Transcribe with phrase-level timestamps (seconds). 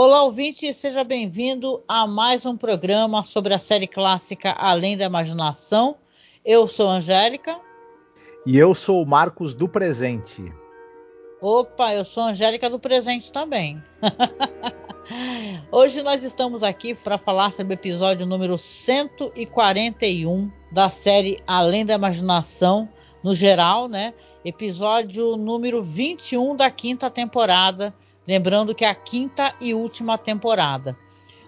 [0.00, 5.96] Olá, ouvinte, seja bem-vindo a mais um programa sobre a série clássica Além da Imaginação.
[6.44, 7.60] Eu sou Angélica.
[8.46, 10.54] E eu sou o Marcos do Presente.
[11.42, 13.82] Opa, eu sou Angélica do Presente também.
[15.72, 21.94] Hoje nós estamos aqui para falar sobre o episódio número 141 da série Além da
[21.94, 22.88] Imaginação,
[23.20, 24.14] no geral, né?
[24.44, 27.92] Episódio número 21 da quinta temporada
[28.28, 30.94] Lembrando que é a quinta e última temporada.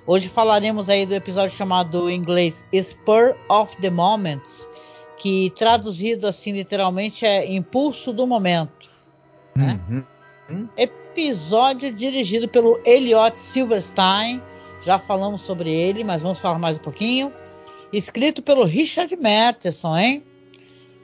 [0.06, 4.40] Hoje falaremos aí do episódio chamado em inglês Spur of the Moment,
[5.18, 8.88] que traduzido assim literalmente é Impulso do Momento.
[9.54, 9.78] Né?
[10.48, 10.68] Uhum.
[10.74, 14.42] Episódio dirigido pelo Elliot Silverstein.
[14.82, 17.30] Já falamos sobre ele, mas vamos falar mais um pouquinho.
[17.92, 20.24] Escrito pelo Richard Matheson, hein?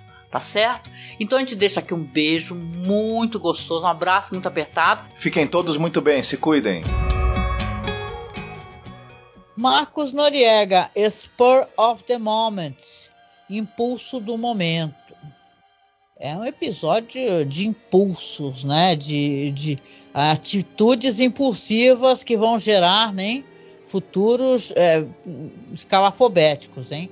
[0.31, 0.89] tá certo?
[1.19, 5.03] Então a gente deixa aqui um beijo muito gostoso, um abraço muito apertado.
[5.15, 6.83] Fiquem todos muito bem, se cuidem.
[9.55, 12.77] Marcos Noriega, Spur of the Moment,
[13.49, 14.95] Impulso do Momento.
[16.17, 18.95] É um episódio de impulsos, né?
[18.95, 19.79] De, de
[20.13, 23.43] atitudes impulsivas que vão gerar, né?
[23.85, 25.05] Futuros é,
[25.73, 27.09] escalafobéticos, hein?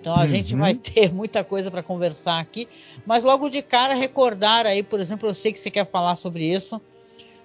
[0.00, 0.26] Então a uhum.
[0.26, 2.66] gente vai ter muita coisa para conversar aqui,
[3.06, 6.44] mas logo de cara recordar aí, por exemplo, eu sei que você quer falar sobre
[6.44, 6.80] isso,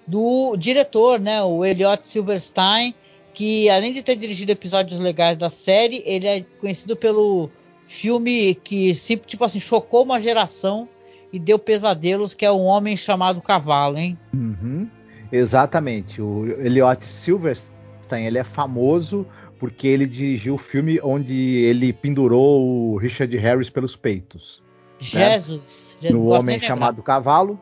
[0.08, 2.94] do diretor, né, o Elliot Silverstein,
[3.34, 7.50] que além de ter dirigido episódios legais da série, ele é conhecido pelo
[7.84, 8.92] filme que
[9.26, 10.88] tipo assim chocou uma geração
[11.34, 14.18] e deu pesadelos, que é um homem chamado Cavalo, hein?
[14.34, 14.88] Uhum.
[15.32, 16.22] Exatamente.
[16.22, 19.26] O Elliot Silverstein ele é famoso
[19.66, 24.62] porque ele dirigiu o filme onde ele pendurou o Richard Harris pelos peitos.
[25.00, 25.98] Jesus!
[26.04, 26.12] Né?
[26.12, 27.60] No Homem Chamado Cavalo.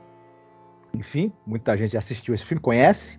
[0.93, 3.17] Enfim, muita gente assistiu esse filme, conhece.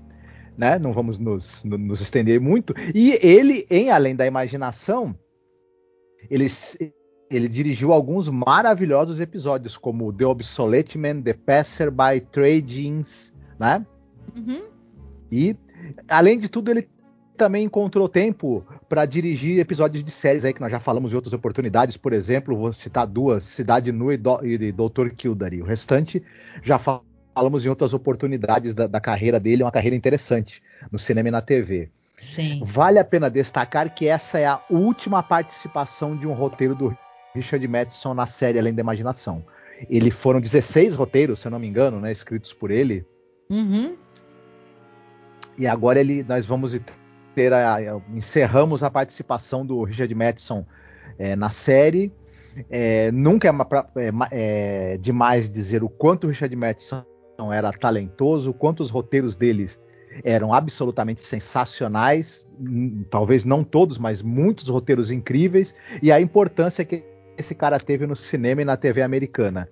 [0.55, 0.79] Né?
[0.79, 2.75] Não vamos nos, nos estender muito.
[2.95, 5.19] E ele, em Além da Imaginação,
[6.29, 6.47] ele,
[7.31, 13.87] ele dirigiu alguns maravilhosos episódios, como The Obsolete Man, The Passerby, Trade-ins, né?
[14.37, 14.63] Uhum.
[15.33, 15.57] E,
[16.07, 16.87] além de tudo, ele
[17.37, 21.35] também encontrou tempo para dirigir episódios de séries aí que nós já falamos em outras
[21.35, 25.61] oportunidades, por exemplo, vou citar duas, Cidade Nua e, Do e Doutor Kildare.
[25.61, 26.23] O restante
[26.63, 31.33] já falamos em outras oportunidades da, da, carreira dele, uma carreira interessante no cinema e
[31.33, 31.91] na TV.
[32.17, 32.63] Sim.
[32.65, 36.97] Vale a pena destacar que essa é a última participação de um roteiro do
[37.35, 39.45] Richard Matheson na série Além da Imaginação.
[39.91, 43.05] Ele foram 16 roteiros, se eu não me engano, né, escritos por ele.
[43.51, 43.97] Uhum.
[45.59, 46.75] E agora ele, nós vamos
[47.35, 47.79] ter a,
[48.15, 50.65] encerramos a participação do Richard Matheson
[51.19, 52.13] é, na série.
[52.71, 53.67] É, nunca é, uma,
[53.97, 57.05] é, é, demais dizer o quanto o Richard Matheson
[57.53, 59.79] era talentoso, o quanto os roteiros deles
[60.23, 62.47] eram absolutamente sensacionais,
[63.11, 67.03] talvez não todos, mas muitos roteiros incríveis, e a importância que
[67.37, 69.69] esse cara teve no cinema e na TV americana.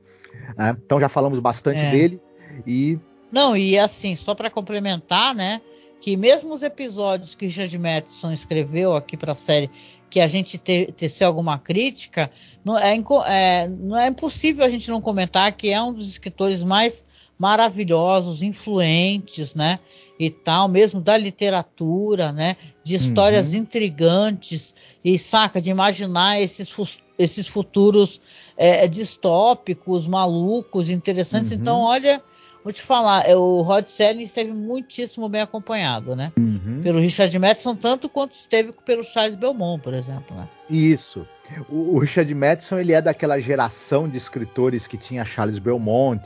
[0.57, 0.77] Né?
[0.85, 1.91] Então já falamos bastante é.
[1.93, 2.21] dele
[2.67, 2.99] e
[3.31, 5.63] não e assim só para complementar, né?
[6.03, 9.71] Que mesmo os episódios que Richard Matheson escreveu aqui para a série,
[10.11, 12.29] que a gente te, teceu alguma crítica,
[12.65, 12.97] não é,
[13.29, 17.05] é, não é impossível a gente não comentar que é um dos escritores mais
[17.39, 19.79] maravilhosos, influentes, né?
[20.19, 22.57] E tal, mesmo da literatura, né?
[22.83, 23.61] De histórias uhum.
[23.61, 26.69] intrigantes e saca de imaginar esses
[27.17, 28.21] esses futuros
[28.57, 31.53] é, distópicos, malucos, interessantes.
[31.53, 31.59] Uhum.
[31.59, 32.21] Então, olha,
[32.63, 36.33] vou te falar, é, o Rod Serling esteve muitíssimo bem acompanhado, né?
[36.39, 36.81] Uhum.
[36.83, 40.49] Pelo Richard Madison, tanto quanto esteve pelo Charles Belmont, por exemplo, né?
[40.71, 41.27] Isso.
[41.69, 46.23] O, o Richard Madison, ele é daquela geração de escritores que tinha Charles Belmont,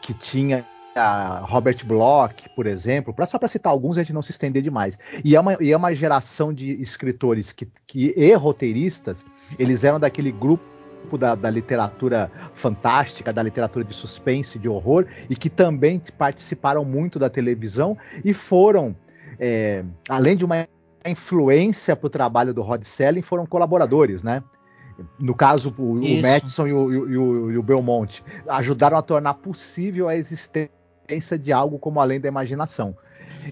[0.00, 0.64] que tinha
[1.42, 4.98] Robert Bloch, por exemplo, pra, só para citar alguns, a gente não se estender demais.
[5.24, 9.24] E é uma, e é uma geração de escritores que, que, e roteiristas,
[9.58, 10.64] eles eram daquele grupo
[11.18, 17.18] da, da, literatura fantástica, da literatura de suspense, de horror, e que também participaram muito
[17.18, 18.96] da televisão e foram,
[19.38, 20.66] é, além de uma
[21.06, 24.42] influência para o trabalho do Rod Selling, foram colaboradores, né?
[25.18, 29.34] no caso o, o Madison e o, e, o, e o, Belmont, ajudaram a tornar
[29.34, 30.70] possível a existência
[31.38, 32.96] de algo como além da imaginação.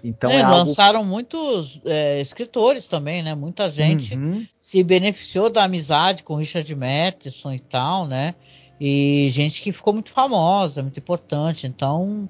[0.02, 1.10] Então é, é lançaram algo...
[1.10, 3.34] muitos é, escritores também, né?
[3.34, 4.46] Muita gente uhum.
[4.60, 8.34] se beneficiou da amizade com Richard Matheson e tal, né?
[8.80, 11.66] E gente que ficou muito famosa, muito importante.
[11.66, 12.28] Então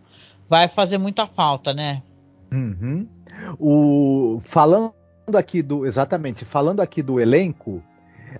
[0.48, 2.02] vai fazer muita falta, né?
[2.52, 3.08] Uhum.
[3.58, 4.92] O falando
[5.34, 7.82] aqui do exatamente, falando aqui do elenco,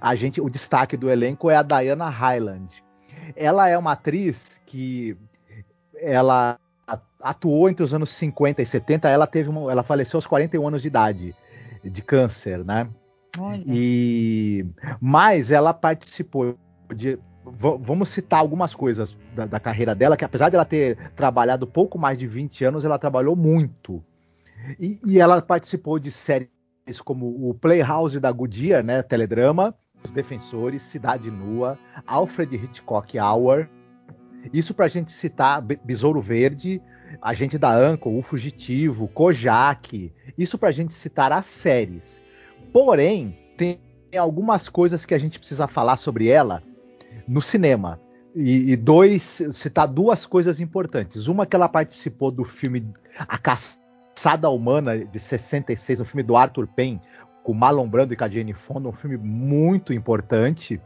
[0.01, 2.83] a gente o destaque do elenco é a Diana Hyland.
[3.37, 5.17] Ela é uma atriz que
[5.95, 6.59] ela
[7.21, 10.83] atuou entre os anos 50 e 70, ela teve uma, ela faleceu aos 41 anos
[10.83, 11.35] de idade
[11.85, 12.89] de câncer, né?
[13.39, 13.62] Olha.
[13.67, 14.67] E
[15.00, 16.56] mas ela participou
[16.94, 21.67] de vamos citar algumas coisas da, da, carreira dela, que apesar de ela ter trabalhado
[21.67, 24.03] pouco mais de 20 anos, ela trabalhou muito.
[24.79, 26.49] E, e ela participou de séries
[27.05, 29.75] como o Playhouse da Goodyear, né, teledrama,
[30.05, 33.69] Os Defensores, Cidade Nua, Alfred Hitchcock Hour.
[34.53, 36.81] Isso para a gente citar Besouro Verde,
[37.21, 40.12] Agente da Anco, O Fugitivo, Kojak.
[40.37, 42.23] Isso pra gente citar as séries.
[42.73, 43.79] Porém, tem
[44.17, 46.62] algumas coisas que a gente precisa falar sobre ela
[47.29, 48.01] no cinema.
[48.34, 51.27] E, e dois, citar duas coisas importantes.
[51.27, 52.87] Uma que ela participou do filme
[53.19, 56.99] A Caçada Humana de 66, um filme do Arthur Penn,
[57.43, 60.81] com Marlon Brando e com a Jane Fonda, um filme muito importante.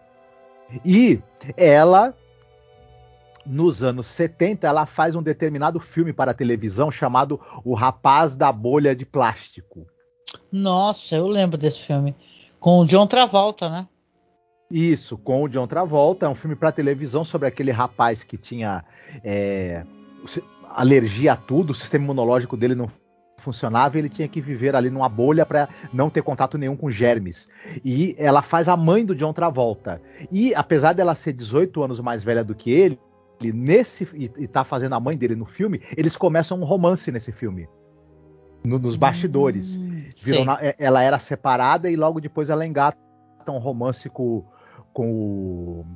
[0.85, 1.21] E
[1.57, 2.15] ela
[3.47, 8.51] nos anos 70, ela faz um determinado filme para a televisão chamado O Rapaz da
[8.51, 9.87] Bolha de Plástico.
[10.51, 12.15] Nossa, eu lembro desse filme.
[12.59, 13.87] Com o John Travolta, né?
[14.71, 16.27] Isso, com o John Travolta.
[16.27, 18.85] É um filme para televisão sobre aquele rapaz que tinha
[19.23, 19.85] é,
[20.69, 22.91] alergia a tudo, o sistema imunológico dele não
[23.39, 26.91] funcionava e ele tinha que viver ali numa bolha para não ter contato nenhum com
[26.91, 27.49] germes.
[27.85, 30.01] E ela faz a mãe do John Travolta.
[30.33, 32.99] E apesar dela ser 18 anos mais velha do que ele,
[33.41, 37.33] nesse e, e tá fazendo a mãe dele no filme, eles começam um romance nesse
[37.33, 37.69] filme.
[38.65, 39.77] No, nos bastidores.
[39.77, 42.99] Hum, na, é, ela era separada e logo depois ela engata
[43.49, 44.45] um romance com,
[44.93, 45.87] com o.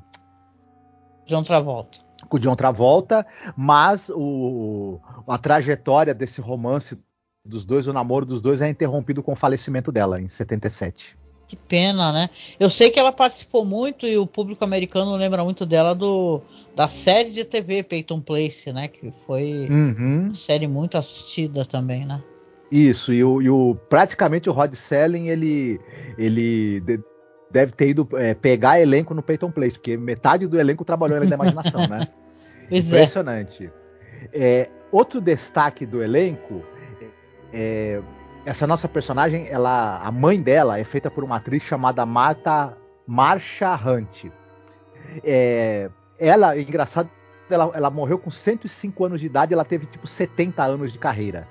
[1.26, 1.99] John Travolta.
[2.28, 6.99] Com o John Travolta, mas o, a trajetória desse romance
[7.44, 11.18] dos dois, o namoro dos dois é interrompido com o falecimento dela em 77.
[11.50, 12.30] Que pena, né?
[12.61, 16.40] Eu sei que ela participou muito e o público americano lembra muito dela do
[16.76, 18.87] da série de TV Peyton Place, né?
[18.87, 20.33] Que foi uhum.
[20.33, 22.23] série muito assistida também, né?
[22.71, 25.80] Isso, e o, e o praticamente o Rod Selling ele,
[26.16, 27.00] ele de,
[27.50, 31.35] deve ter ido é, pegar elenco no Peyton Place, porque metade do elenco trabalhou da
[31.35, 32.07] imaginação, né?
[32.69, 32.99] Pois é.
[32.99, 33.73] Impressionante.
[34.33, 36.62] É, outro destaque do elenco
[37.52, 38.00] é,
[38.44, 43.75] essa nossa personagem, ela, a mãe dela é feita por uma atriz chamada Marta Marsha
[43.75, 44.26] Hunt.
[45.23, 47.11] É, ela, é engraçado,
[47.49, 51.47] ela, ela morreu com 105 anos de idade, ela teve tipo 70 anos de carreira.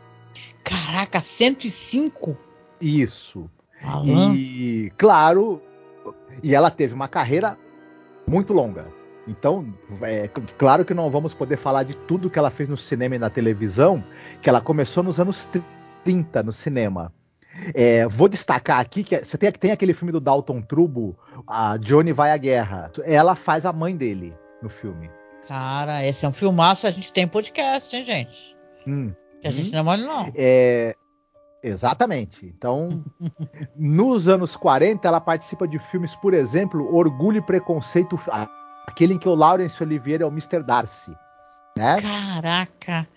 [0.64, 2.38] Caraca, 105?
[2.82, 3.50] Isso.
[3.84, 4.34] Alan.
[4.36, 5.62] E, claro,
[6.44, 7.58] e ela teve uma carreira
[8.28, 8.88] muito longa.
[9.28, 10.28] Então, é
[10.58, 13.30] claro que não vamos poder falar de tudo que ela fez no cinema e na
[13.30, 14.04] televisão,
[14.42, 15.79] que ela começou nos anos 30
[16.44, 17.14] no cinema.
[17.74, 22.14] É, vou destacar aqui que você tem, tem aquele filme do Dalton Trubo, a Johnny
[22.14, 22.92] vai à guerra.
[23.04, 25.10] Ela faz a mãe dele no filme.
[25.48, 28.56] Cara, esse é um filmaço, a gente tem podcast, hein, gente?
[28.88, 29.14] Hum.
[29.42, 30.32] Que a gente não é mole, não.
[30.36, 30.96] É,
[31.64, 32.46] exatamente.
[32.46, 33.04] Então,
[33.76, 38.20] nos anos 40, ela participa de filmes, por exemplo, Orgulho e Preconceito,
[38.86, 40.64] aquele em que o Laurence Olivier é o Mr.
[40.64, 41.16] Darcy.
[41.78, 41.98] Né?
[42.02, 43.08] Caraca.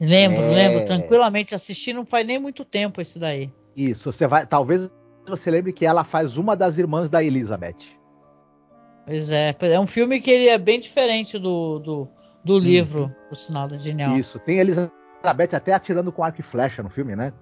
[0.00, 0.50] Lembro, É.
[0.54, 3.50] lembro, tranquilamente assisti, não faz nem muito tempo esse daí.
[3.76, 4.46] Isso, você vai.
[4.46, 4.88] Talvez
[5.26, 7.98] você lembre que ela faz uma das irmãs da Elizabeth.
[9.06, 12.08] Pois é, é um filme que ele é bem diferente do, do,
[12.44, 14.16] do livro, por sinal da Genial.
[14.16, 17.32] Isso, tem Elizabeth até atirando com arco e flecha no filme, né?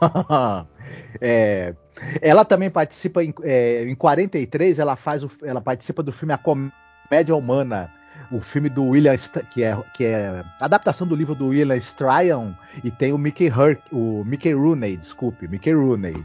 [1.20, 1.74] É,
[2.20, 6.38] ela também participa em, é, em 43, ela faz o, ela participa do filme A
[6.38, 7.90] Comédia Humana,
[8.30, 9.14] o filme do William
[9.50, 12.52] que é que é adaptação do livro do William Stryon
[12.82, 16.24] e tem o Mickey Hurk, o Mickey Rooney, desculpe, Mickey Rooney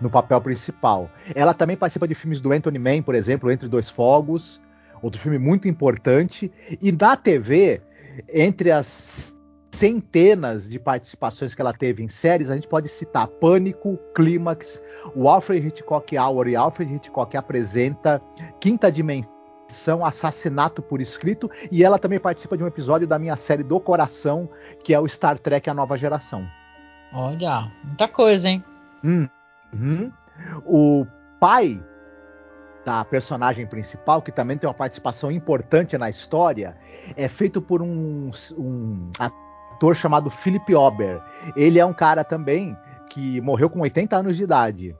[0.00, 1.10] no papel principal.
[1.34, 4.60] Ela também participa de filmes do Anthony Mann, por exemplo, Entre Dois Fogos,
[5.02, 6.50] outro filme muito importante.
[6.80, 7.80] E na TV,
[8.32, 9.34] entre as
[9.72, 14.80] centenas de participações que ela teve em séries, a gente pode citar Pânico, Clímax,
[15.14, 18.22] o Alfred Hitchcock Hour e Alfred Hitchcock apresenta
[18.60, 19.31] Quinta Dimensão,
[20.04, 24.48] Assassinato por Escrito, e ela também participa de um episódio da minha série do coração,
[24.84, 26.46] que é o Star Trek A Nova Geração.
[27.12, 28.64] Olha, muita coisa, hein?
[29.04, 29.28] Hum,
[29.72, 30.12] uhum.
[30.64, 31.06] O
[31.38, 31.82] pai
[32.84, 36.76] da personagem principal, que também tem uma participação importante na história,
[37.16, 41.22] é feito por um, um ator chamado Philip Ober.
[41.56, 42.76] Ele é um cara também
[43.10, 44.96] que morreu com 80 anos de idade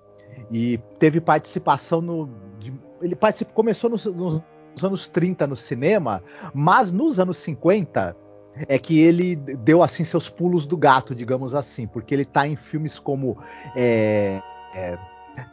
[0.51, 2.29] e teve participação no.
[2.59, 4.41] de- ele participou, começou nos, nos
[4.83, 6.23] anos 30 no cinema,
[6.55, 8.17] mas nos anos 50
[8.69, 12.57] é que ele deu assim seus pulos do gato, digamos assim, porque ele tá em
[12.57, 13.39] filmes como
[13.75, 14.43] é,
[14.75, 14.99] é,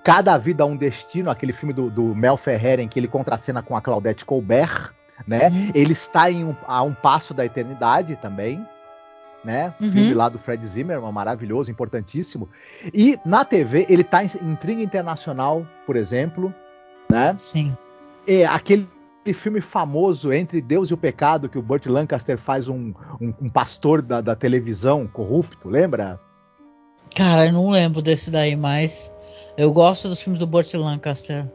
[0.04, 3.76] Cada Vida um Destino, aquele filme do, do Mel Ferrer em que ele contracena com
[3.76, 4.94] a Claudette Colbert,
[5.28, 5.50] né?
[5.50, 5.72] Uhum.
[5.74, 8.66] Ele está em um, a um passo da eternidade também,
[9.44, 9.74] né?
[9.80, 9.92] Uhum.
[9.92, 12.50] Filme lá do Fred Zimmerman, maravilhoso, importantíssimo.
[12.94, 16.54] E na TV ele está em Intriga Internacional, por exemplo,
[17.10, 17.34] né?
[17.38, 17.76] Sim.
[18.28, 18.88] É aquele
[19.34, 23.50] filme famoso Entre Deus e o Pecado, que o Burt Lancaster faz um, um- um
[23.50, 26.20] pastor da, da televisão corrupto, lembra?
[27.16, 29.14] Cara, eu não lembro desse daí, mas
[29.58, 31.50] eu gosto dos filmes do Burt Lancaster.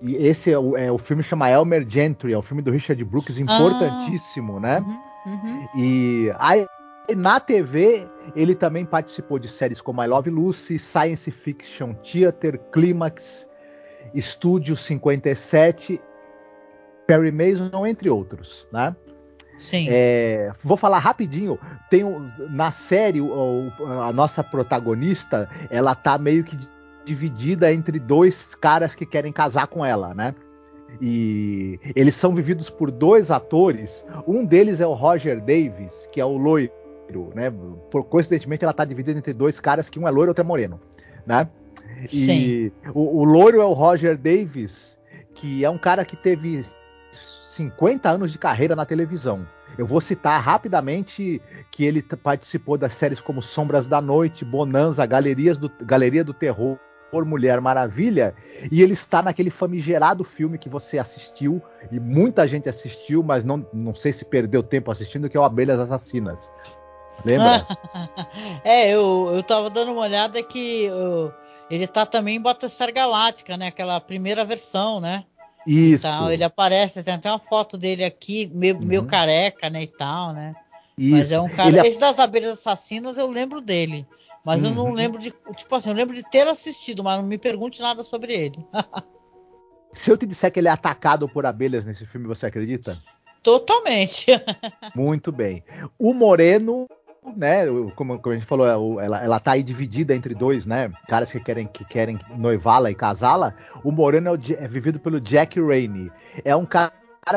[0.00, 3.02] E esse é o, é, o filme chama Elmer Gentry, é um filme do Richard
[3.04, 4.78] Brooks importantíssimo, né?
[5.26, 5.68] Uhum, uhum.
[5.76, 6.64] E aí,
[7.16, 13.46] na TV ele também participou de séries como I Love Lucy, Science Fiction Theater, Clímax,
[14.14, 16.00] Estúdio 57,
[17.08, 18.94] Perry Mason, entre outros, né?
[19.56, 19.86] Sim.
[19.90, 21.58] É, vou falar rapidinho.
[21.90, 23.72] Tem um- na série o-
[24.02, 26.68] a nossa protagonista, ela tá meio que di-
[27.06, 30.34] dividida entre dois caras que querem casar com ela, né?
[31.00, 34.04] E eles são vividos por dois atores.
[34.26, 36.70] Um deles é o Roger Davis, que é o loiro,
[37.34, 37.50] né?
[37.90, 40.46] Por, coincidentemente, ela tá dividida entre dois caras que um é loiro e outro é
[40.46, 40.78] moreno,
[41.26, 41.48] né?
[42.06, 42.38] Sim.
[42.38, 44.98] E o, o loiro é o Roger Davis,
[45.34, 46.64] que é um cara que teve
[47.58, 49.44] 50 anos de carreira na televisão.
[49.76, 55.58] Eu vou citar rapidamente que ele participou das séries como Sombras da Noite, Bonanza, Galerias
[55.58, 56.78] do, Galeria do Terror,
[57.12, 58.34] Mulher Maravilha,
[58.70, 61.60] e ele está naquele famigerado filme que você assistiu,
[61.90, 65.44] e muita gente assistiu, mas não, não sei se perdeu tempo assistindo, que é o
[65.44, 66.52] Abelhas Assassinas.
[67.24, 67.66] Lembra?
[68.62, 71.32] é, eu, eu tava dando uma olhada que eu-
[71.70, 73.68] ele tá também em Battlestar Galáctica, né?
[73.68, 75.24] Aquela primeira versão, né?
[75.68, 76.06] Isso.
[76.06, 78.86] Então, ele aparece, tem até uma foto dele aqui, meio, Uhum.
[78.86, 80.54] meio careca, né, e tal, né?
[80.96, 81.12] isso.
[81.12, 81.68] Mas é um cara.
[81.68, 84.06] Ele- Esse das abelhas assassinas eu lembro dele.
[84.44, 84.92] Mas eu não Uhum.
[84.94, 85.30] lembro de.
[85.54, 88.58] Tipo assim, eu lembro de ter assistido, mas não me pergunte nada sobre ele.
[89.92, 92.96] Se eu te disser que ele é atacado por abelhas nesse filme, você acredita?
[93.42, 94.26] Totalmente.
[94.94, 95.62] Muito bem.
[95.98, 96.86] O Moreno
[97.36, 97.66] né?
[97.94, 100.90] Como, como a gente falou, ela, ela tá aí dividida entre dois, né?
[101.08, 103.54] Caras que querem, que querem noivá-la e casá-la.
[103.84, 106.10] O Moreno é, o, é, vivido pelo Jack Rainey.
[106.44, 106.92] É um cara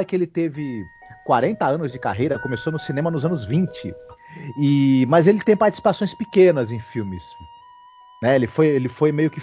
[0.05, 0.83] que ele teve
[1.25, 3.93] 40 anos de carreira, começou no cinema nos anos 20.
[4.59, 7.23] E, mas ele tem participações pequenas em filmes.
[8.21, 8.35] Né?
[8.35, 9.41] Ele, foi, ele foi meio que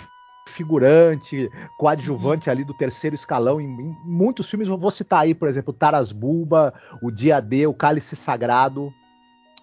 [0.49, 4.69] figurante, coadjuvante ali do terceiro escalão em, em, muitos filmes.
[4.69, 8.93] Vou citar aí, por exemplo, Taras Bulba, O Dia D, O Cálice Sagrado.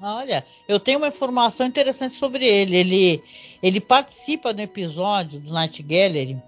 [0.01, 2.75] Olha, eu tenho uma informação interessante sobre ele.
[2.75, 3.23] Ele,
[3.63, 6.41] ele participa do episódio do Night Gallery,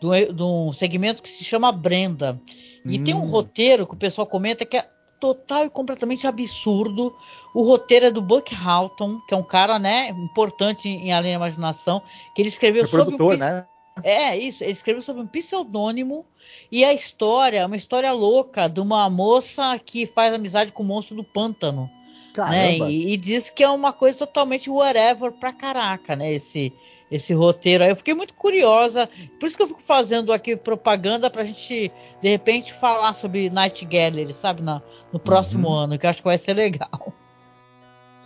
[0.00, 2.40] de um segmento que se chama Brenda.
[2.84, 3.04] E hum.
[3.04, 3.26] tem um hum.
[3.26, 4.88] roteiro que o pessoal comenta que é
[5.20, 7.14] total e completamente absurdo.
[7.54, 11.36] O roteiro é do Buck Houghton, que é um cara, né, importante em Além da
[11.36, 12.02] Imaginação,
[12.34, 13.38] que ele escreveu é sobre produtor, um...
[13.38, 13.66] né?
[14.02, 16.24] É, isso, ele escreveu sobre um pseudônimo
[16.70, 20.86] e a história é uma história louca de uma moça que faz amizade com o
[20.86, 21.90] monstro do pântano.
[22.36, 22.78] Né?
[22.78, 26.32] E, e, diz que é uma coisa totalmente whatever pra caraca, né?
[26.32, 26.72] Esse,
[27.10, 27.90] esse roteiro aí.
[27.90, 29.08] Eu fiquei muito curiosa.
[29.38, 33.84] Por isso que eu fico fazendo aqui propaganda pra gente, de repente, falar sobre Night
[33.84, 34.62] Gallery, sabe?
[34.62, 34.80] Na,
[35.12, 35.74] no próximo uhum.
[35.74, 37.12] ano, que eu acho que vai ser legal.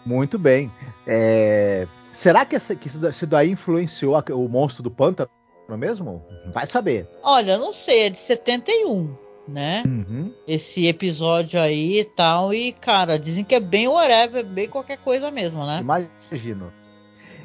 [0.04, 0.70] Muito bem.
[1.06, 1.88] É...
[2.12, 5.28] Será que, essa, que isso daí influenciou o monstro do pântano
[5.70, 6.24] mesmo?
[6.54, 7.08] Vai saber.
[7.22, 9.82] Olha, não sei, é de 71 né?
[9.86, 10.32] Uhum.
[10.46, 12.52] Esse episódio aí e tal.
[12.52, 15.80] E, cara, dizem que é bem whatever, bem qualquer coisa mesmo, né?
[15.80, 16.72] Imagino.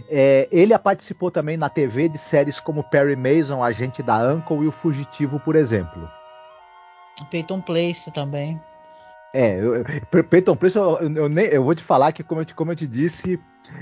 [0.09, 4.67] É, ele participou também na TV de séries como Perry Mason, Agente da Uncle e
[4.67, 6.09] O Fugitivo, por exemplo.
[7.29, 8.59] Peyton Place também.
[9.33, 9.85] É, eu,
[10.25, 12.75] Peyton Place, eu, eu, nem, eu vou te falar que, como eu te, como eu
[12.75, 13.39] te disse,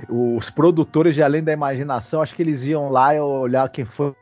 [0.07, 4.13] os produtores de Além da Imaginação, acho que eles iam lá olhar quem foi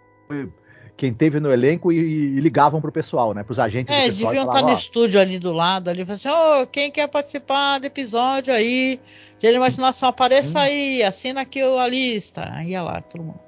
[0.98, 3.44] quem teve no elenco e, e ligavam pro pessoal, né?
[3.44, 4.34] Pros agentes é, do pessoal.
[4.34, 7.86] deviam estar no estúdio ali do lado, ali, assim, ô, oh, quem quer participar do
[7.86, 9.00] episódio aí
[9.38, 10.62] de imaginação, apareça hum.
[10.63, 12.50] aí, assina aqui a lista.
[12.51, 13.39] Aí ia lá, todo mundo.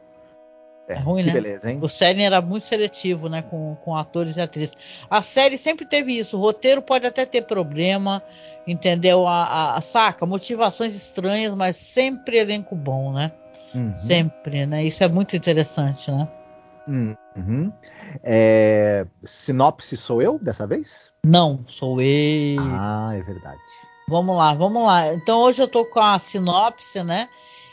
[0.87, 1.33] É, é ruim, né?
[1.33, 1.79] Beleza, hein?
[1.81, 3.41] O série era muito seletivo, né?
[3.41, 4.75] Com, com atores e atrizes.
[5.09, 6.37] A série sempre teve isso.
[6.37, 8.21] O roteiro pode até ter problema,
[8.67, 9.27] entendeu?
[9.27, 13.31] A, a, a saca, motivações estranhas, mas sempre elenco bom, né?
[13.73, 13.91] Uhum.
[13.93, 14.83] Sempre, né?
[14.83, 16.27] Isso é muito interessante, né?
[16.89, 17.71] Uhum.
[18.23, 19.05] É...
[19.23, 21.11] Sinopse sou eu dessa vez?
[21.25, 22.59] Não, sou eu.
[22.59, 23.61] Ah, é verdade.
[24.07, 25.13] Vamos lá, vamos lá.
[25.13, 27.29] Então hoje eu tô com a sinopse, né?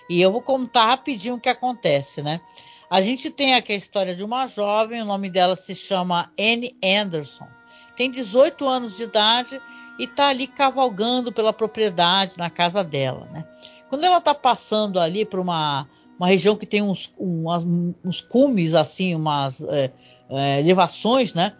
[0.08, 2.40] E eu vou contar rapidinho o que acontece, né?
[2.88, 6.76] A gente tem aqui a história de uma jovem, o nome dela se chama Anne
[6.84, 7.48] Anderson.
[7.96, 9.60] Tem 18 anos de idade
[9.98, 13.44] e tá ali cavalgando pela propriedade na casa dela, né?
[13.88, 17.64] Quando ela tá passando ali por uma uma região que tem uns, umas,
[18.04, 19.92] uns cumes, assim, umas é,
[20.30, 21.52] é, elevações, né?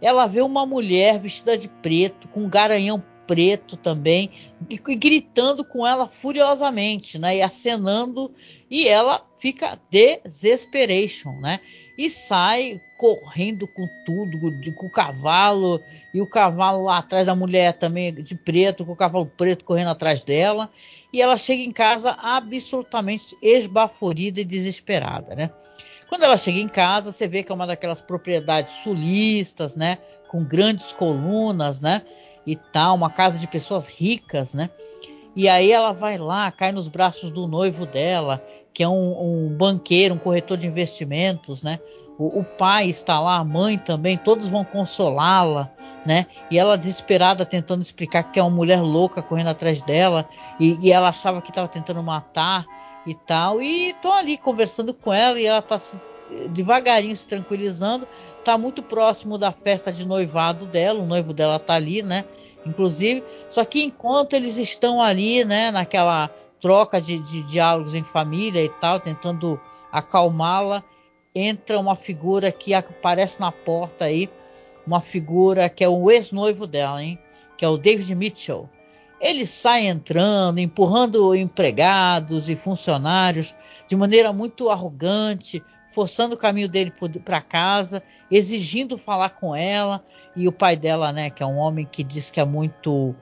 [0.00, 4.30] Ela vê uma mulher vestida de preto, com um garanhão preto também,
[4.70, 7.36] e, e, gritando com ela furiosamente, né?
[7.36, 8.32] E acenando,
[8.70, 11.58] e ela fica desesperation, né?
[11.96, 15.80] E sai correndo com tudo, de, com o cavalo,
[16.12, 19.90] e o cavalo lá atrás da mulher também de preto, com o cavalo preto correndo
[19.90, 20.70] atrás dela
[21.14, 25.48] e ela chega em casa absolutamente esbaforida e desesperada, né?
[26.08, 29.98] Quando ela chega em casa, você vê que é uma daquelas propriedades sulistas, né?
[30.26, 32.02] Com grandes colunas, né?
[32.44, 34.68] E tal, uma casa de pessoas ricas, né?
[35.36, 39.56] E aí ela vai lá, cai nos braços do noivo dela, que é um, um
[39.56, 41.78] banqueiro, um corretor de investimentos, né?
[42.18, 45.72] O, o, pai está lá, a mãe também, todos vão consolá-la,
[46.04, 46.26] né?
[46.50, 50.28] E ela desesperada tentando explicar que é uma mulher louca correndo atrás dela
[50.60, 52.66] e, e ela achava que estava tentando matar
[53.06, 53.62] e tal.
[53.62, 55.78] E estão ali conversando com ela e ela está
[56.50, 58.06] devagarinho se tranquilizando.
[58.38, 62.24] Está muito próximo da festa de noivado dela, o noivo dela está ali, né?
[62.66, 68.62] Inclusive, só que enquanto eles estão ali, né, naquela troca de, de diálogos em família
[68.62, 69.60] e tal, tentando
[69.92, 70.82] acalmá-la,
[71.34, 74.30] entra uma figura que aparece na porta aí
[74.86, 77.18] uma figura que é o ex-noivo dela, hein?
[77.56, 78.68] Que é o David Mitchell.
[79.20, 83.54] Ele sai entrando, empurrando empregados e funcionários
[83.88, 86.92] de maneira muito arrogante, forçando o caminho dele
[87.24, 90.04] para casa, exigindo falar com ela.
[90.36, 93.14] E o pai dela, né, que é um homem que diz que é muito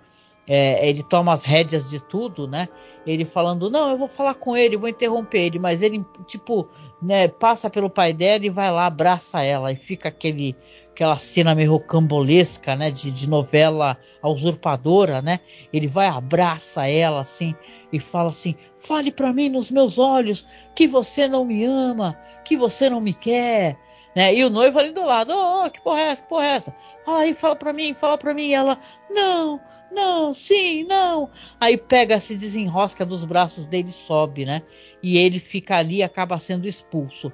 [0.47, 2.69] é, ele toma as rédeas de tudo, né?
[3.07, 6.69] Ele falando, não, eu vou falar com ele, vou interromper ele, mas ele, tipo,
[7.01, 10.57] né, passa pelo pai dela e vai lá, abraça ela, e fica aquele,
[10.93, 15.41] aquela cena meio rocambolesca, né, de, de novela usurpadora, né?
[15.73, 17.55] Ele vai, abraça ela, assim,
[17.93, 22.57] e fala assim, fale para mim nos meus olhos que você não me ama, que
[22.57, 23.79] você não me quer,
[24.15, 24.35] Né?
[24.35, 26.77] E o noivo ali do lado, oh, que porra é essa, que porra é essa?
[27.07, 28.49] Aí, fala pra mim, fala pra mim.
[28.49, 28.79] E ela,
[29.11, 31.31] não, não, sim, não.
[31.59, 34.63] Aí pega, se desenrosca dos braços dele sobe, né?
[35.03, 37.33] E ele fica ali acaba sendo expulso.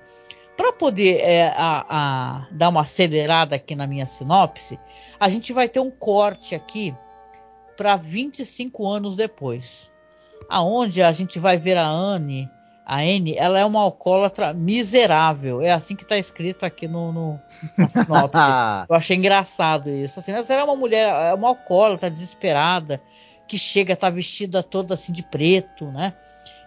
[0.58, 4.78] Para poder é, a, a, dar uma acelerada aqui na minha sinopse,
[5.18, 6.94] a gente vai ter um corte aqui
[7.76, 9.88] para 25 anos depois,
[10.50, 12.50] aonde a gente vai ver a Anne
[12.88, 15.60] a Anne, ela é uma alcoólatra miserável.
[15.60, 17.40] É assim que está escrito aqui no, no
[17.76, 18.38] na sinopse.
[18.88, 20.18] Eu achei engraçado isso.
[20.18, 22.98] Assim, mas ela é uma mulher, é uma alcoólatra desesperada,
[23.46, 26.14] que chega, tá vestida toda assim de preto, né?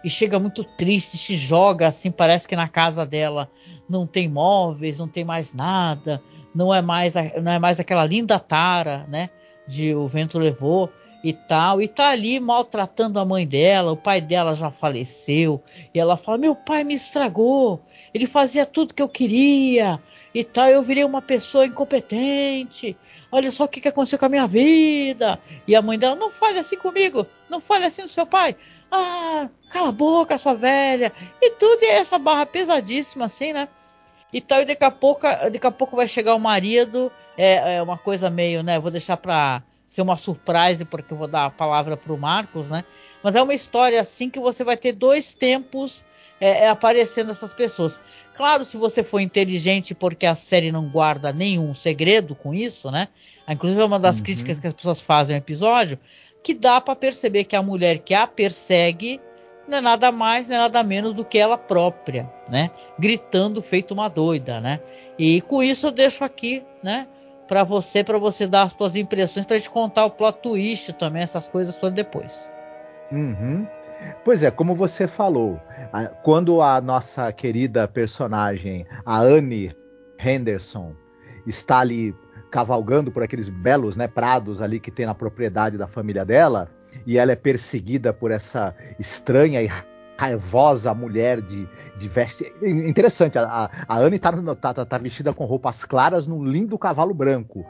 [0.04, 3.50] E chega muito triste, se joga assim, parece que na casa dela
[3.88, 6.22] não tem móveis, não tem mais nada,
[6.54, 9.30] não é mais, não é mais aquela linda tara, né?
[9.66, 10.90] De o vento levou
[11.22, 15.62] e tal, e tá ali maltratando a mãe dela, o pai dela já faleceu,
[15.94, 17.80] e ela fala: Meu pai me estragou,
[18.12, 20.02] ele fazia tudo que eu queria,
[20.34, 22.96] e tal, eu virei uma pessoa incompetente,
[23.30, 25.38] olha só o que, que aconteceu com a minha vida.
[25.66, 28.56] E a mãe dela: Não fale assim comigo, não fale assim do seu pai.
[28.90, 33.68] Ah, cala a boca, sua velha, e tudo, e essa barra pesadíssima assim, né?
[34.32, 37.82] E tal, e daqui a pouco, daqui a pouco vai chegar o marido, é, é
[37.82, 38.78] uma coisa meio, né?
[38.78, 42.70] Vou deixar pra ser uma surpresa, porque eu vou dar a palavra para o Marcos,
[42.70, 42.84] né?
[43.22, 46.02] Mas é uma história assim que você vai ter dois tempos
[46.40, 48.00] é, é, aparecendo essas pessoas.
[48.34, 53.08] Claro, se você for inteligente, porque a série não guarda nenhum segredo com isso, né?
[53.46, 54.24] Inclusive é uma das uhum.
[54.24, 55.98] críticas que as pessoas fazem ao episódio,
[56.42, 59.20] que dá para perceber que a mulher que a persegue
[59.66, 62.70] não é nada mais, não é nada menos do que ela própria, né?
[62.98, 64.80] Gritando feito uma doida, né?
[65.18, 67.06] E com isso eu deixo aqui, né?
[67.52, 71.22] para você, para você dar as suas impressões, para te contar o plot twist também,
[71.22, 72.50] essas coisas todas depois.
[73.10, 73.66] Uhum.
[74.24, 75.60] Pois é, como você falou,
[76.22, 79.76] quando a nossa querida personagem, a Anne
[80.18, 80.94] Henderson,
[81.46, 82.14] está ali
[82.50, 86.70] cavalgando por aqueles belos né, prados ali que tem na propriedade da família dela,
[87.06, 89.70] e ela é perseguida por essa estranha e
[90.16, 92.52] raivosa mulher de, de veste.
[92.62, 97.12] Interessante, a, a Anne tá, tá, tá, tá, vestida com roupas claras num lindo cavalo
[97.12, 97.66] branco,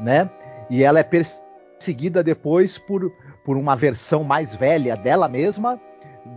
[0.00, 0.30] né?
[0.68, 3.12] E ela é perseguida depois por,
[3.44, 5.80] por uma versão mais velha dela mesma,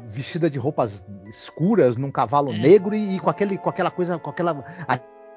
[0.05, 2.57] vestida de roupas escuras num cavalo é.
[2.57, 4.63] negro e, e, com, aquele, com aquela coisa, com aquela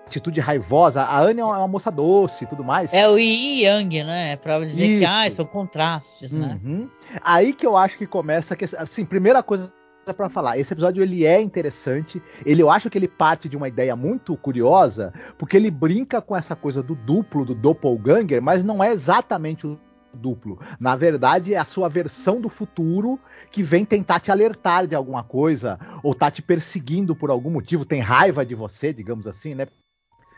[0.07, 1.03] atitude raivosa.
[1.03, 2.93] A Anne é uma, moça doce e tudo mais.
[2.93, 4.37] É o Yin Yang, né?
[4.37, 5.01] Pra dizer Isso.
[5.01, 6.61] que ah, são contrastes, né?
[6.65, 6.89] Uhum.
[7.23, 9.73] Aí que eu acho que começa que assim, primeira coisa
[10.13, 10.59] para falar.
[10.59, 12.23] Esse episódio ele é interessante.
[12.45, 16.37] Ele eu acho que ele parte de uma ideia muito curiosa, porque ele brinca com
[16.37, 19.81] essa coisa do duplo, do doppelganger, mas não é exatamente o
[20.13, 20.59] duplo.
[20.79, 23.19] Na verdade, é a sua versão do futuro
[23.51, 27.85] que vem tentar te alertar de alguma coisa ou tá te perseguindo por algum motivo,
[27.85, 29.67] tem raiva de você, digamos assim, né?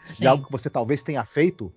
[0.06, 0.22] Sim.
[0.22, 1.72] De algo que você talvez tenha feito.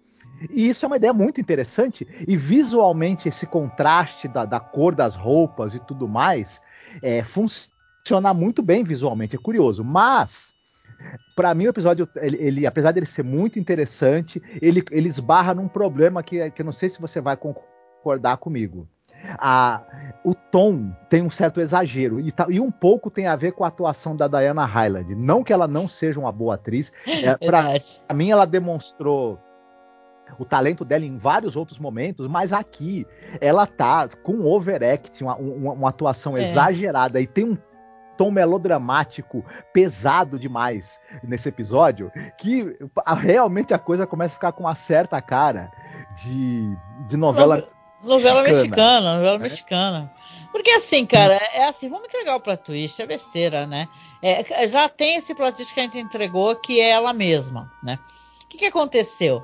[0.50, 2.08] E isso é uma ideia muito interessante.
[2.28, 6.62] E visualmente, esse contraste da, da cor das roupas e tudo mais
[7.02, 9.84] é, funciona muito bem visualmente, é curioso.
[9.84, 10.54] Mas,
[11.36, 15.68] para mim, o episódio, ele, ele, apesar dele ser muito interessante, ele, ele esbarra num
[15.68, 18.88] problema que, que eu não sei se você vai concordar comigo.
[19.38, 19.82] A,
[20.24, 23.64] o tom tem um certo exagero e, tá, e, um pouco tem a ver com
[23.64, 25.16] a atuação da Diana Hyland.
[25.16, 27.74] Não que ela não seja uma boa atriz, é, para
[28.14, 29.40] mim ela demonstrou
[30.38, 33.06] o talento dela em vários outros momentos, mas aqui
[33.42, 36.42] ela tá com overact, uma, uma, uma atuação é.
[36.42, 37.58] exagerada e tem um
[38.20, 42.78] tom melodramático pesado demais nesse episódio, que
[43.22, 45.72] realmente a coisa começa a ficar com uma certa cara
[46.22, 46.78] de,
[47.08, 47.64] de novela.
[48.04, 49.40] Novela mexicana, novela é?
[49.40, 50.14] mexicana.
[50.52, 53.88] Porque assim, cara, é assim, vamos entregar o plot twist, é besteira, né?
[54.22, 58.00] É, já tem esse plot twist que a gente entregou, que é ela mesma, né?
[58.44, 59.44] O que, que aconteceu?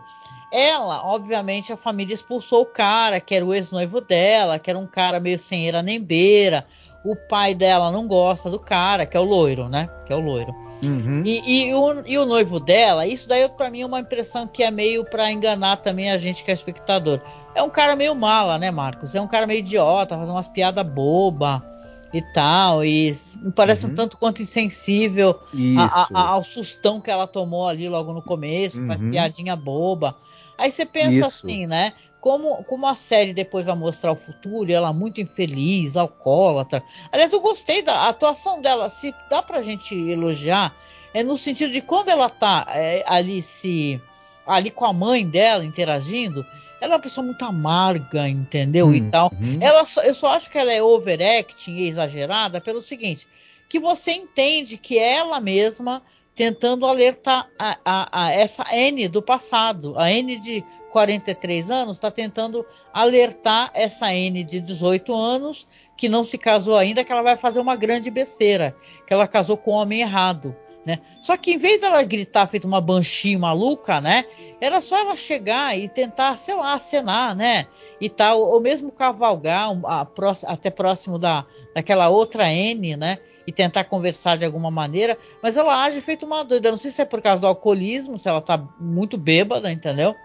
[0.51, 4.87] Ela, obviamente, a família expulsou o cara, que era o ex-noivo dela, que era um
[4.87, 6.65] cara meio sem era nem beira,
[7.05, 9.87] o pai dela não gosta do cara, que é o loiro, né?
[10.05, 10.53] Que é o loiro.
[10.83, 11.21] Uhum.
[11.23, 14.63] E, e, o, e, o, noivo dela, isso daí para mim é uma impressão que
[14.63, 17.21] é meio para enganar também a gente que é espectador.
[17.53, 19.13] É um cara meio mala, né, Marcos?
[19.13, 21.63] É um cara meio idiota, faz umas piadas boba
[22.11, 22.83] e tal.
[22.83, 23.91] E me parece uhum.
[23.91, 25.39] um tanto quanto insensível
[25.77, 28.87] a, a, ao sustão que ela tomou ali logo no começo, uhum.
[28.87, 30.15] faz piadinha boba.
[30.57, 31.25] Aí você pensa Isso.
[31.25, 31.93] assim, né?
[32.25, 36.83] Como, como a série depois vai mostrar o futuro, ela muito infeliz, alcoólatra.
[37.11, 38.89] Aliás, eu gostei da atuação dela.
[38.89, 40.75] Se dá pra gente elogiar,
[41.13, 44.01] é no sentido de quando ela tá é, ali se
[44.43, 46.43] ali com a mãe dela interagindo,
[46.81, 48.88] ela é uma pessoa muito amarga, entendeu?
[48.88, 49.31] Hum, e tal.
[49.39, 49.59] Hum.
[49.61, 53.27] Ela só, eu só acho que ela é overacting e exagerada pelo seguinte,
[53.69, 56.01] que você entende que ela mesma
[56.35, 59.97] tentando alertar a, a, a essa N do passado.
[59.97, 65.65] A N de 43 anos está tentando alertar essa N de 18 anos
[65.97, 68.75] que não se casou ainda, que ela vai fazer uma grande besteira,
[69.07, 70.55] que ela casou com o homem errado.
[70.85, 70.99] Né?
[71.19, 74.23] Só que em vez dela gritar feito uma banshee maluca, né?
[74.61, 77.65] Era só ela chegar e tentar, sei lá, acenar, né?
[77.99, 80.07] E tal, ou mesmo cavalgar a,
[80.45, 81.43] até próximo da,
[81.73, 83.17] daquela outra N, né?
[83.47, 86.69] E tentar conversar de alguma maneira, mas ela age feito uma doida.
[86.69, 90.15] Não sei se é por causa do alcoolismo, se ela tá muito bêbada, entendeu?